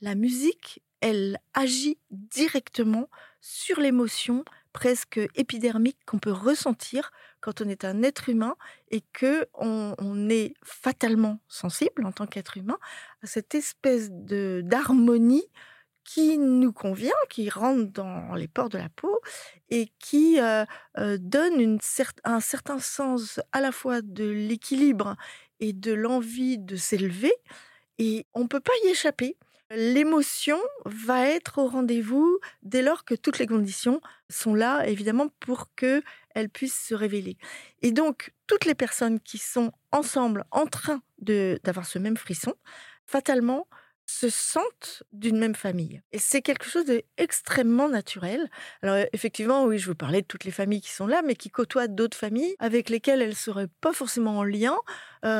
la 0.00 0.14
musique, 0.14 0.82
elle 1.00 1.38
agit 1.52 1.98
directement 2.10 3.10
sur 3.42 3.80
l'émotion 3.80 4.44
presque 4.72 5.20
épidermique 5.34 5.98
qu'on 6.06 6.18
peut 6.18 6.32
ressentir 6.32 7.10
quand 7.40 7.60
on 7.60 7.68
est 7.68 7.84
un 7.84 8.02
être 8.02 8.28
humain 8.28 8.56
et 8.90 9.02
que 9.12 9.46
on, 9.54 10.28
est 10.28 10.54
fatalement 10.62 11.40
sensible 11.48 12.04
en 12.04 12.12
tant 12.12 12.26
qu'être 12.26 12.56
humain 12.56 12.78
à 13.22 13.26
cette 13.26 13.54
espèce 13.54 14.10
de 14.10 14.62
d'harmonie 14.64 15.48
qui 16.04 16.38
nous 16.38 16.72
convient, 16.72 17.12
qui 17.28 17.50
rentre 17.50 17.92
dans 17.92 18.34
les 18.34 18.48
pores 18.48 18.70
de 18.70 18.78
la 18.78 18.88
peau 18.88 19.20
et 19.68 19.92
qui 19.98 20.40
euh, 20.40 20.64
euh, 20.96 21.18
donne 21.20 21.60
une 21.60 21.78
un 22.24 22.40
certain 22.40 22.78
sens 22.78 23.40
à 23.52 23.60
la 23.60 23.72
fois 23.72 24.00
de 24.00 24.24
l'équilibre 24.24 25.16
et 25.60 25.72
de 25.72 25.92
l'envie 25.92 26.58
de 26.58 26.76
s'élever. 26.76 27.32
Et 27.98 28.26
on 28.32 28.44
ne 28.44 28.46
peut 28.48 28.60
pas 28.60 28.72
y 28.84 28.88
échapper. 28.88 29.36
L'émotion 29.70 30.58
va 30.86 31.28
être 31.28 31.58
au 31.58 31.66
rendez-vous 31.66 32.38
dès 32.62 32.80
lors 32.80 33.04
que 33.04 33.14
toutes 33.14 33.38
les 33.38 33.46
conditions 33.46 34.00
sont 34.30 34.54
là, 34.54 34.86
évidemment, 34.86 35.28
pour 35.40 35.74
que 35.74 36.02
elle 36.34 36.48
puisse 36.48 36.74
se 36.86 36.94
révéler. 36.94 37.36
Et 37.82 37.92
donc, 37.92 38.32
toutes 38.46 38.64
les 38.64 38.74
personnes 38.74 39.20
qui 39.20 39.36
sont 39.36 39.72
ensemble, 39.92 40.44
en 40.52 40.66
train 40.66 41.02
d'avoir 41.18 41.84
ce 41.84 41.98
même 41.98 42.16
frisson, 42.16 42.54
fatalement 43.06 43.66
se 44.10 44.30
sentent 44.30 45.02
d'une 45.12 45.38
même 45.38 45.54
famille. 45.54 46.00
Et 46.12 46.18
c'est 46.18 46.40
quelque 46.40 46.64
chose 46.64 46.86
d'extrêmement 46.86 47.90
naturel. 47.90 48.48
Alors 48.82 48.96
euh, 48.96 49.04
effectivement, 49.12 49.64
oui, 49.66 49.78
je 49.78 49.86
vous 49.86 49.94
parlais 49.94 50.22
de 50.22 50.26
toutes 50.26 50.44
les 50.44 50.50
familles 50.50 50.80
qui 50.80 50.90
sont 50.90 51.06
là, 51.06 51.20
mais 51.24 51.34
qui 51.34 51.50
côtoient 51.50 51.88
d'autres 51.88 52.16
familles 52.16 52.56
avec 52.58 52.88
lesquelles 52.88 53.20
elles 53.20 53.28
ne 53.30 53.34
seraient 53.34 53.68
pas 53.82 53.92
forcément 53.92 54.38
en 54.38 54.44
lien, 54.44 54.76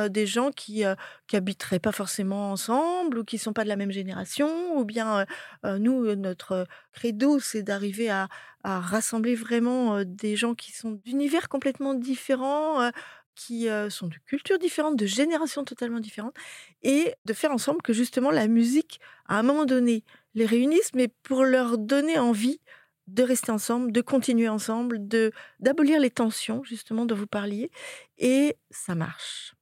des 0.09 0.27
gens 0.27 0.51
qui 0.51 0.85
euh, 0.85 0.93
qui 1.27 1.37
habiteraient 1.37 1.79
pas 1.79 1.91
forcément 1.91 2.51
ensemble 2.51 3.17
ou 3.19 3.23
qui 3.23 3.37
sont 3.37 3.53
pas 3.53 3.63
de 3.63 3.69
la 3.69 3.75
même 3.75 3.91
génération, 3.91 4.77
ou 4.77 4.85
bien 4.85 5.25
nous, 5.63 6.15
notre 6.15 6.67
credo, 6.91 7.39
c'est 7.39 7.63
d'arriver 7.63 8.09
à, 8.09 8.27
à 8.63 8.79
rassembler 8.81 9.35
vraiment 9.35 10.03
des 10.03 10.35
gens 10.35 10.53
qui 10.53 10.71
sont 10.71 10.99
d'univers 11.05 11.49
complètement 11.49 11.93
différents, 11.93 12.91
qui 13.39 13.69
euh, 13.69 13.89
sont 13.89 14.07
de 14.07 14.17
cultures 14.25 14.59
différentes, 14.59 14.97
de 14.97 15.05
générations 15.05 15.63
totalement 15.63 16.01
différentes, 16.01 16.35
et 16.83 17.13
de 17.23 17.33
faire 17.33 17.51
ensemble 17.51 17.81
que 17.81 17.93
justement 17.93 18.31
la 18.31 18.47
musique, 18.47 18.99
à 19.27 19.39
un 19.39 19.43
moment 19.43 19.65
donné, 19.65 20.03
les 20.33 20.45
réunisse, 20.45 20.91
mais 20.93 21.07
pour 21.23 21.45
leur 21.45 21.77
donner 21.77 22.19
envie 22.19 22.59
de 23.07 23.23
rester 23.23 23.51
ensemble, 23.51 23.93
de 23.93 24.01
continuer 24.01 24.49
ensemble, 24.49 25.07
de 25.07 25.31
d'abolir 25.59 25.99
les 25.99 26.11
tensions 26.11 26.63
justement 26.63 27.05
dont 27.05 27.15
vous 27.15 27.27
parliez, 27.27 27.71
et 28.17 28.57
ça 28.71 28.93
marche. 28.93 29.55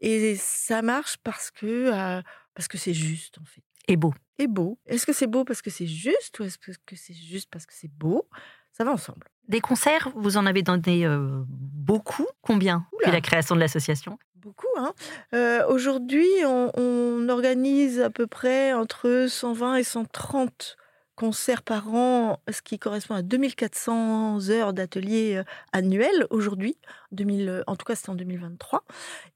Et 0.00 0.36
ça 0.36 0.82
marche 0.82 1.16
parce 1.24 1.50
que 1.50 1.92
euh, 1.92 2.20
parce 2.54 2.68
que 2.68 2.76
c'est 2.76 2.94
juste 2.94 3.38
en 3.38 3.44
fait. 3.46 3.62
Et 3.88 3.96
beau. 3.96 4.12
Et 4.38 4.48
beau. 4.48 4.78
Est-ce 4.86 5.06
que 5.06 5.14
c'est 5.14 5.26
beau 5.26 5.44
parce 5.44 5.62
que 5.62 5.70
c'est 5.70 5.86
juste 5.86 6.38
ou 6.38 6.44
est-ce 6.44 6.58
que 6.58 6.96
c'est 6.96 7.14
juste 7.14 7.48
parce 7.50 7.64
que 7.64 7.72
c'est 7.74 7.90
beau? 7.90 8.28
Ça 8.72 8.84
va 8.84 8.92
ensemble. 8.92 9.26
Des 9.48 9.60
concerts, 9.60 10.10
vous 10.14 10.36
en 10.36 10.46
avez 10.46 10.62
donné 10.62 11.06
euh, 11.06 11.42
beaucoup. 11.48 12.26
Combien 12.42 12.86
Oula. 12.92 12.98
depuis 13.00 13.12
la 13.12 13.20
création 13.20 13.54
de 13.54 13.60
l'association? 13.60 14.18
Beaucoup, 14.36 14.66
hein. 14.76 14.92
Euh, 15.34 15.66
Aujourd'hui, 15.68 16.26
on, 16.44 16.70
on 16.74 17.28
organise 17.28 18.00
à 18.00 18.10
peu 18.10 18.26
près 18.26 18.72
entre 18.72 19.26
120 19.28 19.76
et 19.76 19.84
130 19.84 20.76
concerts 21.16 21.62
par 21.62 21.94
an, 21.94 22.40
ce 22.50 22.60
qui 22.60 22.78
correspond 22.78 23.14
à 23.14 23.22
2400 23.22 24.50
heures 24.50 24.72
d'ateliers 24.72 25.36
euh, 25.36 25.44
annuels 25.72 26.26
aujourd'hui. 26.30 26.76
2000, 27.12 27.62
En 27.66 27.76
tout 27.76 27.84
cas, 27.84 27.94
c'était 27.94 28.10
en 28.10 28.14
2023. 28.16 28.84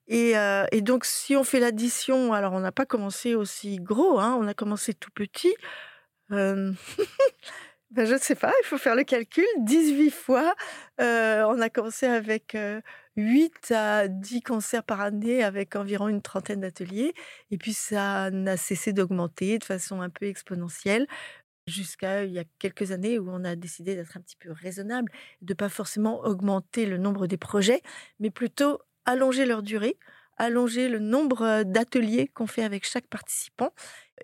Et, 0.08 0.36
euh, 0.36 0.64
et 0.72 0.80
donc, 0.80 1.04
si 1.04 1.36
on 1.36 1.44
fait 1.44 1.60
l'addition, 1.60 2.32
alors 2.32 2.52
on 2.52 2.60
n'a 2.60 2.72
pas 2.72 2.86
commencé 2.86 3.34
aussi 3.34 3.76
gros, 3.76 4.18
hein, 4.18 4.36
on 4.40 4.46
a 4.48 4.54
commencé 4.54 4.92
tout 4.94 5.10
petit. 5.14 5.54
Euh, 6.32 6.72
ben, 7.90 8.06
je 8.06 8.14
ne 8.14 8.18
sais 8.18 8.34
pas, 8.34 8.52
il 8.62 8.66
faut 8.66 8.76
faire 8.76 8.94
le 8.94 9.04
calcul. 9.04 9.46
18 9.60 10.10
fois, 10.10 10.54
euh, 11.00 11.42
on 11.48 11.58
a 11.60 11.70
commencé 11.70 12.06
avec 12.06 12.54
euh, 12.54 12.82
8 13.16 13.72
à 13.72 14.08
10 14.08 14.42
concerts 14.42 14.84
par 14.84 15.00
année 15.00 15.42
avec 15.42 15.74
environ 15.74 16.08
une 16.08 16.20
trentaine 16.20 16.60
d'ateliers. 16.60 17.14
Et 17.50 17.56
puis 17.56 17.72
ça 17.72 18.30
n'a 18.30 18.58
cessé 18.58 18.92
d'augmenter 18.92 19.58
de 19.58 19.64
façon 19.64 20.02
un 20.02 20.10
peu 20.10 20.26
exponentielle 20.26 21.06
jusqu'à 21.66 22.24
il 22.24 22.32
y 22.32 22.38
a 22.38 22.44
quelques 22.58 22.92
années 22.92 23.18
où 23.18 23.30
on 23.30 23.44
a 23.44 23.56
décidé 23.56 23.94
d'être 23.94 24.16
un 24.16 24.20
petit 24.20 24.36
peu 24.36 24.52
raisonnable, 24.52 25.10
de 25.42 25.54
pas 25.54 25.68
forcément 25.70 26.20
augmenter 26.24 26.86
le 26.86 26.98
nombre 26.98 27.26
des 27.26 27.36
projets, 27.38 27.82
mais 28.20 28.30
plutôt 28.30 28.80
allonger 29.06 29.46
leur 29.46 29.62
durée 29.62 29.98
allonger 30.38 30.88
le 30.88 31.00
nombre 31.00 31.64
d'ateliers 31.64 32.28
qu'on 32.28 32.46
fait 32.46 32.62
avec 32.62 32.86
chaque 32.86 33.06
participant. 33.08 33.72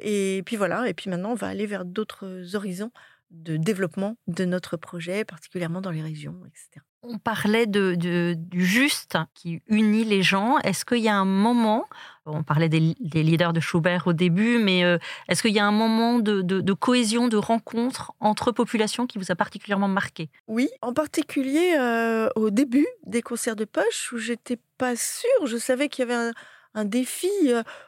Et 0.00 0.42
puis 0.47 0.56
voilà, 0.56 0.88
et 0.88 0.94
puis 0.94 1.11
maintenant, 1.11 1.33
on 1.33 1.35
va 1.35 1.49
aller 1.49 1.66
vers 1.66 1.85
d'autres 1.85 2.54
horizons 2.54 2.92
de 3.34 3.56
développement 3.56 4.16
de 4.26 4.44
notre 4.44 4.76
projet, 4.76 5.24
particulièrement 5.24 5.80
dans 5.80 5.90
les 5.90 6.02
régions, 6.02 6.40
etc. 6.46 6.84
On 7.06 7.18
parlait 7.18 7.66
de, 7.66 7.94
du 8.34 8.64
juste 8.64 9.18
qui 9.34 9.60
unit 9.68 10.04
les 10.04 10.22
gens. 10.22 10.58
Est-ce 10.60 10.86
qu'il 10.86 11.00
y 11.00 11.08
a 11.08 11.14
un 11.14 11.26
moment, 11.26 11.86
on 12.24 12.42
parlait 12.42 12.70
des, 12.70 12.94
leaders 13.12 13.52
de 13.52 13.60
Schubert 13.60 14.06
au 14.06 14.14
début, 14.14 14.58
mais 14.58 14.84
euh, 14.84 14.96
est-ce 15.28 15.42
qu'il 15.42 15.52
y 15.52 15.58
a 15.58 15.66
un 15.66 15.70
moment 15.70 16.18
de, 16.18 16.72
cohésion, 16.72 17.28
de 17.28 17.36
rencontre 17.36 18.12
entre 18.20 18.52
populations 18.52 19.06
qui 19.06 19.18
vous 19.18 19.30
a 19.30 19.34
particulièrement 19.34 19.88
marqué? 19.88 20.30
Oui, 20.48 20.70
en 20.80 20.94
particulier 20.94 21.74
euh, 21.78 22.30
au 22.36 22.48
début 22.48 22.86
des 23.04 23.20
concerts 23.20 23.56
de 23.56 23.66
poche 23.66 24.10
où 24.12 24.18
j'étais 24.18 24.58
pas 24.78 24.96
sûre. 24.96 25.46
Je 25.46 25.58
savais 25.58 25.90
qu'il 25.90 26.08
y 26.08 26.10
avait 26.10 26.14
un, 26.14 26.32
un 26.74 26.84
défi. 26.84 27.28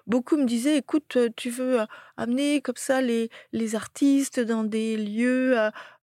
Beaucoup 0.07 0.37
me 0.37 0.45
disaient, 0.47 0.79
écoute, 0.79 1.19
tu 1.37 1.51
veux 1.51 1.79
amener 2.17 2.61
comme 2.63 2.77
ça 2.77 3.01
les, 3.03 3.31
les 3.53 3.75
artistes 3.75 4.41
dans 4.41 4.65
des 4.65 4.97
lieux, 4.97 5.57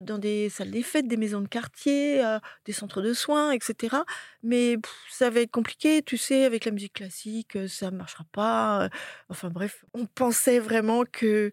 dans 0.02 0.18
des 0.18 0.50
salles 0.50 0.72
des 0.72 0.84
fêtes, 0.84 1.08
des 1.08 1.18
maisons 1.18 1.42
de 1.42 1.48
quartier, 1.48 2.22
des 2.66 2.74
centres 2.74 3.02
de 3.02 3.14
soins, 3.14 3.52
etc. 3.52 4.06
Mais 4.44 4.78
ça 5.10 5.30
va 5.30 5.42
être 5.42 5.52
compliqué, 5.52 6.02
tu 6.04 6.18
sais, 6.18 6.46
avec 6.46 6.66
la 6.66 6.72
musique 6.72 6.94
classique, 6.94 7.58
ça 7.68 7.92
ne 7.92 7.98
marchera 7.98 8.26
pas. 8.32 8.90
Enfin 9.30 9.50
bref, 9.50 9.86
on 9.94 10.06
pensait 10.06 10.60
vraiment 10.60 11.04
que 11.12 11.52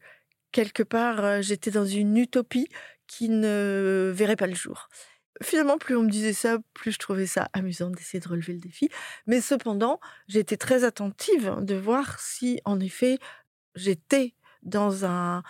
quelque 0.53 0.83
part, 0.83 1.43
j'étais 1.43 1.71
dans 1.71 1.85
une 1.87 2.17
utopie 2.17 2.69
qui 3.07 3.29
ne 3.29 4.11
verrait 4.15 4.37
pas 4.37 4.47
le 4.47 4.55
jour. 4.55 4.89
Finalement, 5.43 5.79
plus 5.79 5.97
on 5.97 6.03
me 6.03 6.11
disait 6.11 6.33
ça, 6.33 6.59
plus 6.75 6.93
je 6.93 6.99
trouvais 6.99 7.27
ça 7.27 7.49
amusant 7.53 7.91
d'essayer 7.91 8.21
de 8.21 8.29
relever 8.29 8.55
le 8.55 8.59
défi. 8.59 8.89
Mais 9.27 9.41
cependant, 9.41 10.01
j'étais 10.27 10.57
très 10.57 10.85
attentive 10.85 11.57
de 11.61 11.75
voir 11.75 12.19
si, 12.19 12.61
en 12.65 12.81
effet, 12.81 13.19
j'étais 13.75 14.35
dans 14.63 15.05
un, 15.05 15.43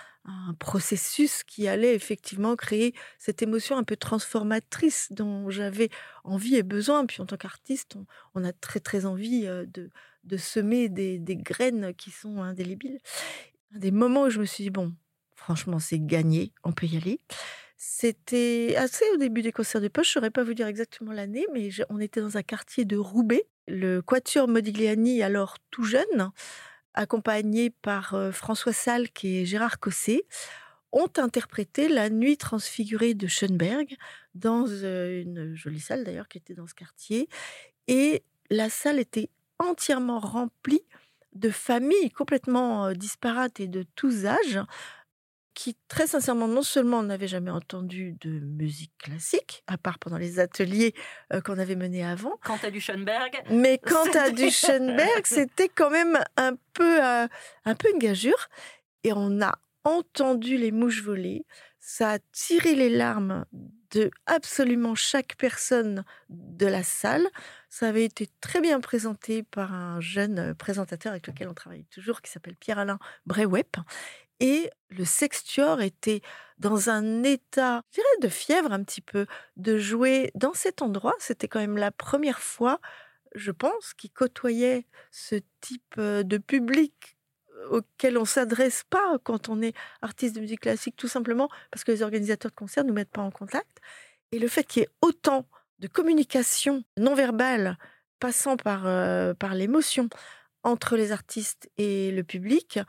processus 0.59 1.42
qui 1.42 1.68
allait 1.68 1.95
effectivement 1.95 2.54
créer 2.54 2.92
cette 3.16 3.40
émotion 3.40 3.78
un 3.78 3.83
peu 3.83 3.97
transformatrice 3.97 5.09
dont 5.11 5.49
j'avais 5.49 5.88
envie 6.23 6.57
et 6.57 6.62
besoin. 6.62 7.07
Puis 7.07 7.23
en 7.23 7.25
tant 7.25 7.38
qu'artiste, 7.38 7.97
on, 8.35 8.45
a 8.45 8.52
très 8.52 8.78
très 8.78 9.07
envie 9.07 9.47
de, 9.47 9.88
de 10.25 10.37
semer 10.37 10.90
des, 10.90 11.18
des, 11.18 11.37
graines 11.37 11.95
qui 11.95 12.11
sont 12.11 12.42
indélébiles. 12.42 12.99
Des 13.71 13.90
moments 13.90 14.25
où 14.25 14.30
je 14.30 14.38
me 14.40 14.45
suis 14.45 14.64
dit, 14.64 14.71
bon, 14.71 14.92
franchement, 15.35 15.78
c'est 15.78 15.99
gagné, 15.99 16.52
on 16.62 16.73
peut 16.73 16.87
y 16.87 16.99
aller. 16.99 17.21
C'était 17.80 18.75
assez 18.76 19.04
au 19.14 19.18
début 19.18 19.40
des 19.40 19.52
concerts 19.52 19.80
de 19.80 19.87
poche, 19.87 20.08
je 20.08 20.11
ne 20.11 20.14
saurais 20.14 20.30
pas 20.32 20.42
vous 20.42 20.52
dire 20.52 20.66
exactement 20.66 21.12
l'année, 21.12 21.47
mais 21.54 21.70
on 21.90 22.00
était 22.00 22.20
dans 22.20 22.37
un 22.37 22.42
quartier 22.42 22.85
de 22.85 22.97
Roubaix. 22.97 23.47
Le 23.68 24.02
Quatuor 24.02 24.49
Modigliani, 24.49 25.23
alors 25.23 25.58
tout 25.70 25.85
jeune, 25.85 26.32
accompagné 26.94 27.70
par 27.70 28.16
François 28.32 28.73
Salk 28.73 29.25
et 29.25 29.47
Gérard 29.47 29.78
Cosset, 29.78 30.25
ont 30.90 31.11
interprété 31.18 31.88
La 31.88 32.11
Nuit 32.11 32.37
transfigurée 32.37 33.14
de 33.14 33.28
Schoenberg 33.28 33.94
dans 34.35 34.66
une 34.66 35.54
jolie 35.54 35.80
salle 35.80 36.02
d'ailleurs 36.02 36.26
qui 36.26 36.38
était 36.38 36.54
dans 36.54 36.66
ce 36.66 36.75
quartier. 36.75 37.28
Et 37.87 38.25
la 38.50 38.70
salle 38.70 38.99
était 38.99 39.30
entièrement 39.61 40.18
remplie 40.18 40.82
de 41.35 41.50
familles 41.50 42.11
complètement 42.11 42.92
disparates 42.92 43.61
et 43.61 43.68
de 43.68 43.85
tous 43.94 44.26
âges, 44.26 44.61
qui, 45.59 45.77
très 45.88 46.07
sincèrement, 46.07 46.47
non 46.47 46.62
seulement 46.62 47.03
n'avait 47.03 47.27
jamais 47.27 47.50
entendu 47.50 48.15
de 48.21 48.31
musique 48.31 48.97
classique, 48.97 49.65
à 49.67 49.77
part 49.77 49.99
pendant 49.99 50.17
les 50.17 50.38
ateliers 50.38 50.95
qu'on 51.45 51.59
avait 51.59 51.75
menés 51.75 52.05
avant. 52.05 52.37
Quant 52.45 52.61
à 52.62 52.71
du 52.71 52.81
Schoenberg. 52.81 53.43
Mais 53.50 53.79
quant 53.79 54.09
à 54.15 54.31
du 54.31 54.50
Schoenberg, 54.50 55.23
c'était 55.25 55.69
quand 55.69 55.91
même 55.91 56.17
un 56.37 56.55
peu, 56.75 57.03
un 57.03 57.75
peu 57.77 57.91
une 57.93 57.99
gageure. 57.99 58.49
Et 59.03 59.12
on 59.12 59.43
a 59.43 59.59
entendu 59.83 60.59
les 60.59 60.71
mouches 60.71 61.03
voler. 61.03 61.45
Ça 61.81 62.12
a 62.12 62.19
tiré 62.31 62.77
les 62.77 62.91
larmes 62.91 63.45
de 63.91 64.12
absolument 64.27 64.95
chaque 64.95 65.35
personne 65.38 66.05
de 66.29 66.67
la 66.67 66.85
salle. 66.85 67.27
Ça 67.69 67.88
avait 67.88 68.05
été 68.05 68.29
très 68.41 68.61
bien 68.61 68.78
présenté 68.78 69.43
par 69.43 69.75
un 69.75 70.00
jeune 70.00 70.54
présentateur 70.54 71.11
avec 71.11 71.26
lequel 71.26 71.49
on 71.49 71.54
travaille 71.54 71.85
toujours, 71.87 72.23
qui 72.23 72.30
s'appelle 72.30 72.54
Pierre-Alain 72.54 73.00
Brewep. 73.26 73.76
Et 74.41 74.71
le 74.91 75.05
sextuor 75.05 75.81
était 75.81 76.21
dans 76.59 76.91
un 76.91 77.23
état, 77.23 77.83
je 77.91 77.97
dirais, 77.97 78.09
de 78.23 78.29
fièvre 78.29 78.73
un 78.73 78.83
petit 78.83 79.01
peu, 79.01 79.27
de 79.57 79.79
jouer 79.79 80.31
dans 80.35 80.55
cet 80.55 80.83
endroit. 80.83 81.15
C'était 81.19 81.49
quand 81.49 81.61
même 81.61 81.77
la 81.77 81.91
première 81.91 82.41
fois, 82.41 82.81
je 83.35 83.51
pense, 83.51 83.95
qu'il 83.95 84.11
côtoyait 84.11 84.87
ce 85.11 85.37
type 85.61 85.99
de 85.99 86.39
public 86.39 87.17
auquel 87.71 88.17
on 88.17 88.25
s'adresse 88.25 88.85
pas 88.89 89.19
quand 89.25 89.49
on 89.49 89.61
est 89.61 89.75
artiste 90.01 90.37
de 90.37 90.41
musique 90.41 90.61
classique, 90.61 90.97
tout 90.97 91.09
simplement 91.09 91.49
parce 91.71 91.85
que 91.85 91.91
les 91.91 92.03
organisateurs 92.03 92.53
de 92.53 92.57
concerts 92.57 92.85
ne 92.85 92.89
nous 92.89 92.95
mettent 92.95 93.11
pas 93.11 93.23
en 93.23 93.33
contact. 93.33 93.81
Et 94.31 94.39
le 94.39 94.49
fait 94.49 94.65
qu'il 94.65 94.83
y 94.83 94.85
ait 94.85 94.91
autant 95.03 95.49
de 95.81 95.89
communication 95.89 96.85
non 96.97 97.15
verbale 97.15 97.77
passant 98.21 98.57
par, 98.57 98.83
par 99.37 99.55
l'émotion 99.55 100.09
entre 100.63 100.97
les 100.97 101.13
artistes 101.13 101.71
et 101.77 102.11
le 102.11 102.25
public, 102.25 102.81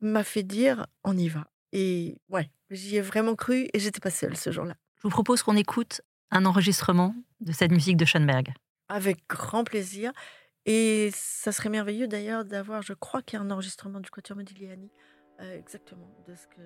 m'a 0.00 0.24
fait 0.24 0.42
dire 0.42 0.86
on 1.04 1.16
y 1.16 1.28
va. 1.28 1.46
Et 1.72 2.16
ouais, 2.28 2.50
j'y 2.70 2.96
ai 2.96 3.00
vraiment 3.00 3.34
cru 3.34 3.68
et 3.72 3.78
j'étais 3.78 4.00
pas 4.00 4.10
seule 4.10 4.36
ce 4.36 4.52
jour-là. 4.52 4.74
Je 4.98 5.02
vous 5.02 5.10
propose 5.10 5.42
qu'on 5.42 5.56
écoute 5.56 6.02
un 6.30 6.46
enregistrement 6.46 7.14
de 7.40 7.52
cette 7.52 7.72
musique 7.72 7.96
de 7.96 8.04
Schoenberg. 8.04 8.52
Avec 8.88 9.18
grand 9.28 9.64
plaisir. 9.64 10.12
Et 10.66 11.10
ça 11.12 11.52
serait 11.52 11.68
merveilleux 11.68 12.08
d'ailleurs 12.08 12.44
d'avoir, 12.44 12.82
je 12.82 12.94
crois 12.94 13.22
qu'il 13.22 13.38
y 13.38 13.42
a 13.42 13.44
un 13.44 13.50
enregistrement 13.50 14.00
du 14.00 14.10
Quatuor 14.10 14.36
Modigliani, 14.36 14.90
euh, 15.40 15.58
exactement, 15.58 16.08
de 16.26 16.34
ce 16.34 16.46
que 16.46 16.62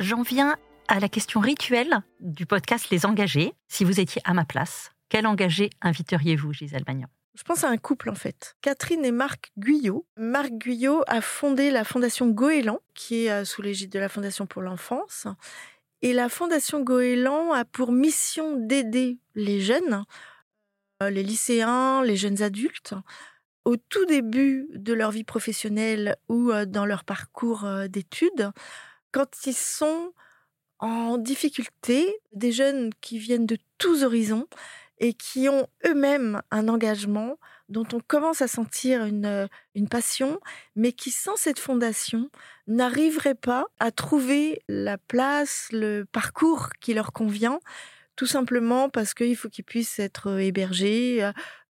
J'en 0.00 0.22
viens 0.22 0.56
à 0.88 0.98
la 0.98 1.10
question 1.10 1.40
rituelle 1.40 2.00
du 2.20 2.46
podcast 2.46 2.88
Les 2.88 3.04
Engagés. 3.04 3.52
Si 3.68 3.84
vous 3.84 4.00
étiez 4.00 4.22
à 4.24 4.32
ma 4.32 4.46
place, 4.46 4.92
quel 5.10 5.26
engagé 5.26 5.68
inviteriez-vous, 5.82 6.54
Gisèle 6.54 6.84
Magnan? 6.86 7.08
Je 7.34 7.42
pense 7.42 7.64
à 7.64 7.68
un 7.68 7.76
couple 7.76 8.08
en 8.08 8.14
fait. 8.14 8.56
Catherine 8.62 9.04
et 9.04 9.12
Marc 9.12 9.52
Guyot. 9.58 10.06
Marc 10.16 10.52
Guyot 10.52 11.02
a 11.06 11.20
fondé 11.20 11.70
la 11.70 11.84
fondation 11.84 12.30
Goéland, 12.30 12.80
qui 12.94 13.26
est 13.26 13.30
euh, 13.30 13.44
sous 13.44 13.60
l'égide 13.60 13.92
de 13.92 13.98
la 13.98 14.08
Fondation 14.08 14.46
pour 14.46 14.62
l'enfance. 14.62 15.26
Et 16.00 16.14
la 16.14 16.30
fondation 16.30 16.80
Goéland 16.80 17.52
a 17.52 17.66
pour 17.66 17.92
mission 17.92 18.56
d'aider 18.56 19.18
les 19.34 19.60
jeunes, 19.60 20.04
euh, 21.02 21.10
les 21.10 21.22
lycéens, 21.22 22.02
les 22.02 22.16
jeunes 22.16 22.40
adultes, 22.40 22.94
au 23.66 23.76
tout 23.76 24.06
début 24.06 24.66
de 24.72 24.94
leur 24.94 25.10
vie 25.10 25.24
professionnelle 25.24 26.16
ou 26.30 26.52
euh, 26.52 26.64
dans 26.64 26.86
leur 26.86 27.04
parcours 27.04 27.68
d'études, 27.90 28.50
quand 29.12 29.46
ils 29.46 29.54
sont 29.54 30.12
en 30.78 31.18
difficulté, 31.18 32.14
des 32.32 32.52
jeunes 32.52 32.90
qui 33.00 33.18
viennent 33.18 33.46
de 33.46 33.58
tous 33.78 34.02
horizons 34.02 34.46
et 34.98 35.14
qui 35.14 35.48
ont 35.48 35.66
eux-mêmes 35.86 36.42
un 36.50 36.68
engagement 36.68 37.38
dont 37.68 37.86
on 37.92 38.00
commence 38.00 38.42
à 38.42 38.48
sentir 38.48 39.04
une, 39.04 39.26
euh, 39.26 39.46
une 39.74 39.88
passion, 39.88 40.40
mais 40.76 40.92
qui, 40.92 41.10
sans 41.10 41.36
cette 41.36 41.58
fondation, 41.58 42.30
n'arriveraient 42.66 43.34
pas 43.34 43.66
à 43.78 43.90
trouver 43.92 44.62
la 44.68 44.98
place, 44.98 45.68
le 45.72 46.04
parcours 46.04 46.70
qui 46.80 46.94
leur 46.94 47.12
convient, 47.12 47.60
tout 48.16 48.26
simplement 48.26 48.90
parce 48.90 49.14
qu'il 49.14 49.36
faut 49.36 49.48
qu'ils 49.48 49.64
puissent 49.64 49.98
être 49.98 50.40
hébergés, 50.40 51.30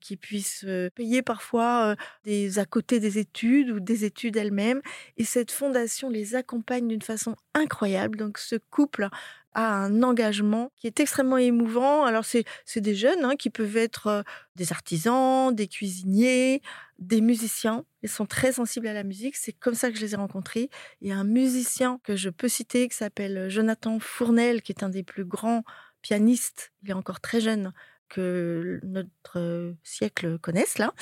qu'ils 0.06 0.18
puissent 0.18 0.66
payer 0.94 1.22
parfois 1.22 1.96
des 2.24 2.60
à 2.60 2.66
côté 2.66 3.00
des 3.00 3.18
études 3.18 3.72
ou 3.72 3.80
des 3.80 4.06
études 4.06 4.38
elles-mêmes. 4.38 4.82
Et 5.18 5.24
cette 5.24 5.52
fondation 5.52 6.10
les 6.10 6.36
accompagne 6.36 6.88
d'une 6.88 7.02
façon 7.02 7.36
incroyable. 7.54 8.18
Donc 8.18 8.38
ce 8.38 8.56
couple 8.70 9.10
a 9.56 9.74
un 9.74 10.04
engagement 10.04 10.72
qui 10.76 10.86
est 10.86 11.00
extrêmement 11.00 11.38
émouvant. 11.38 12.06
Alors 12.06 12.24
c'est 12.26 12.46
des 12.76 12.94
jeunes 12.94 13.24
hein, 13.24 13.36
qui 13.36 13.50
peuvent 13.50 13.78
être 13.78 14.24
des 14.56 14.72
artisans, 14.72 15.56
des 15.56 15.68
cuisiniers, 15.68 16.62
des 17.00 17.22
musiciens. 17.22 17.84
Ils 18.04 18.10
sont 18.10 18.26
très 18.28 18.52
sensibles 18.52 18.88
à 18.88 18.94
la 18.94 19.04
musique. 19.04 19.36
C'est 19.36 19.54
comme 19.54 19.76
ça 19.76 19.90
que 19.90 19.98
je 19.98 20.02
les 20.02 20.14
ai 20.14 20.18
rencontrés. 20.18 20.70
Il 21.02 21.08
y 21.08 21.12
a 21.12 21.18
un 21.18 21.24
musicien 21.24 22.00
que 22.04 22.16
je 22.16 22.30
peux 22.30 22.50
citer 22.50 22.88
qui 22.88 22.96
s'appelle 22.96 23.50
Jonathan 23.50 24.00
Fournel, 24.00 24.62
qui 24.62 24.72
est 24.72 24.84
un 24.84 24.90
des 24.90 25.04
plus 25.04 25.26
grands 25.26 25.64
pianistes. 26.02 26.74
Il 26.84 26.92
est 26.92 26.94
encore 26.94 27.20
très 27.20 27.42
jeune 27.42 27.74
que 28.10 28.80
notre 28.84 29.74
siècle 29.84 30.38
connaisse 30.40 30.78
là, 30.78 30.94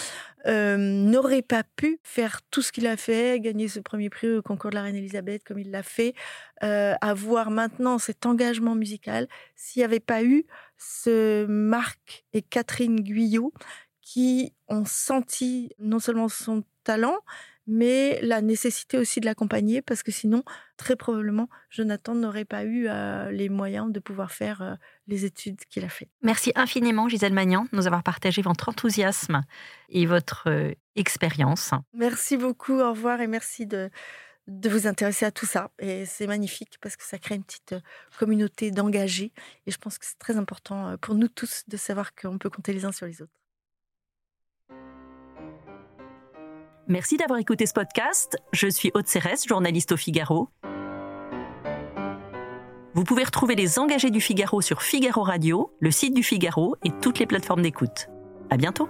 n'aurait 0.77 1.41
pas 1.41 1.63
pu 1.75 1.99
faire 2.03 2.41
tout 2.51 2.61
ce 2.61 2.71
qu'il 2.71 2.87
a 2.87 2.97
fait, 2.97 3.39
gagner 3.39 3.67
ce 3.67 3.79
premier 3.79 4.09
prix 4.09 4.37
au 4.37 4.41
concours 4.41 4.69
de 4.69 4.75
la 4.75 4.83
Reine 4.83 4.95
Elisabeth 4.95 5.43
comme 5.43 5.59
il 5.59 5.71
l'a 5.71 5.83
fait, 5.83 6.13
avoir 6.61 7.51
maintenant 7.51 7.97
cet 7.97 8.25
engagement 8.25 8.75
musical, 8.75 9.27
s'il 9.55 9.81
n'y 9.81 9.85
avait 9.85 9.99
pas 9.99 10.23
eu 10.23 10.45
ce 10.77 11.45
Marc 11.45 12.25
et 12.33 12.41
Catherine 12.41 13.01
Guyot 13.01 13.53
qui 14.01 14.53
ont 14.67 14.85
senti 14.85 15.71
non 15.79 15.99
seulement 15.99 16.29
son 16.29 16.63
talent, 16.83 17.19
mais 17.67 18.19
la 18.21 18.41
nécessité 18.41 18.97
aussi 18.97 19.19
de 19.19 19.25
l'accompagner 19.25 19.81
parce 19.81 20.03
que 20.03 20.11
sinon, 20.11 20.43
très 20.77 20.95
probablement, 20.95 21.49
Jonathan 21.69 22.15
n'aurait 22.15 22.45
pas 22.45 22.63
eu 22.63 22.87
euh, 22.87 23.31
les 23.31 23.49
moyens 23.49 23.91
de 23.91 23.99
pouvoir 23.99 24.31
faire 24.31 24.61
euh, 24.61 24.75
les 25.07 25.25
études 25.25 25.59
qu'il 25.69 25.85
a 25.85 25.89
fait. 25.89 26.09
Merci 26.21 26.51
infiniment, 26.55 27.07
Gisèle 27.07 27.33
Magnan, 27.33 27.63
de 27.71 27.75
nous 27.77 27.87
avoir 27.87 28.03
partagé 28.03 28.41
votre 28.41 28.69
enthousiasme 28.69 29.43
et 29.89 30.05
votre 30.05 30.49
euh, 30.49 30.73
expérience. 30.95 31.71
Merci 31.93 32.37
beaucoup, 32.37 32.79
au 32.79 32.89
revoir 32.89 33.21
et 33.21 33.27
merci 33.27 33.65
de, 33.65 33.89
de 34.47 34.69
vous 34.69 34.85
intéresser 34.85 35.25
à 35.25 35.31
tout 35.31 35.45
ça. 35.45 35.71
Et 35.79 36.05
c'est 36.05 36.27
magnifique 36.27 36.77
parce 36.81 36.97
que 36.97 37.03
ça 37.03 37.17
crée 37.17 37.35
une 37.35 37.43
petite 37.43 37.75
communauté 38.19 38.71
d'engagés. 38.71 39.31
Et 39.67 39.71
je 39.71 39.77
pense 39.77 39.97
que 39.97 40.05
c'est 40.05 40.19
très 40.19 40.37
important 40.37 40.97
pour 40.97 41.15
nous 41.15 41.29
tous 41.29 41.63
de 41.67 41.77
savoir 41.77 42.13
qu'on 42.13 42.37
peut 42.37 42.49
compter 42.49 42.73
les 42.73 42.83
uns 42.83 42.91
sur 42.91 43.05
les 43.05 43.21
autres. 43.21 43.42
Merci 46.87 47.15
d'avoir 47.15 47.39
écouté 47.39 47.65
ce 47.65 47.73
podcast. 47.73 48.37
Je 48.51 48.67
suis 48.67 48.91
Aude 48.93 49.07
Cérès, 49.07 49.47
journaliste 49.47 49.93
au 49.93 49.97
Figaro. 49.97 50.49
Vous 52.93 53.05
pouvez 53.05 53.23
retrouver 53.23 53.55
les 53.55 53.79
engagés 53.79 54.11
du 54.11 54.19
Figaro 54.19 54.61
sur 54.61 54.81
Figaro 54.81 55.23
Radio, 55.23 55.71
le 55.79 55.91
site 55.91 56.13
du 56.13 56.23
Figaro 56.23 56.75
et 56.83 56.91
toutes 57.01 57.19
les 57.19 57.25
plateformes 57.25 57.61
d'écoute. 57.61 58.09
À 58.49 58.57
bientôt! 58.57 58.89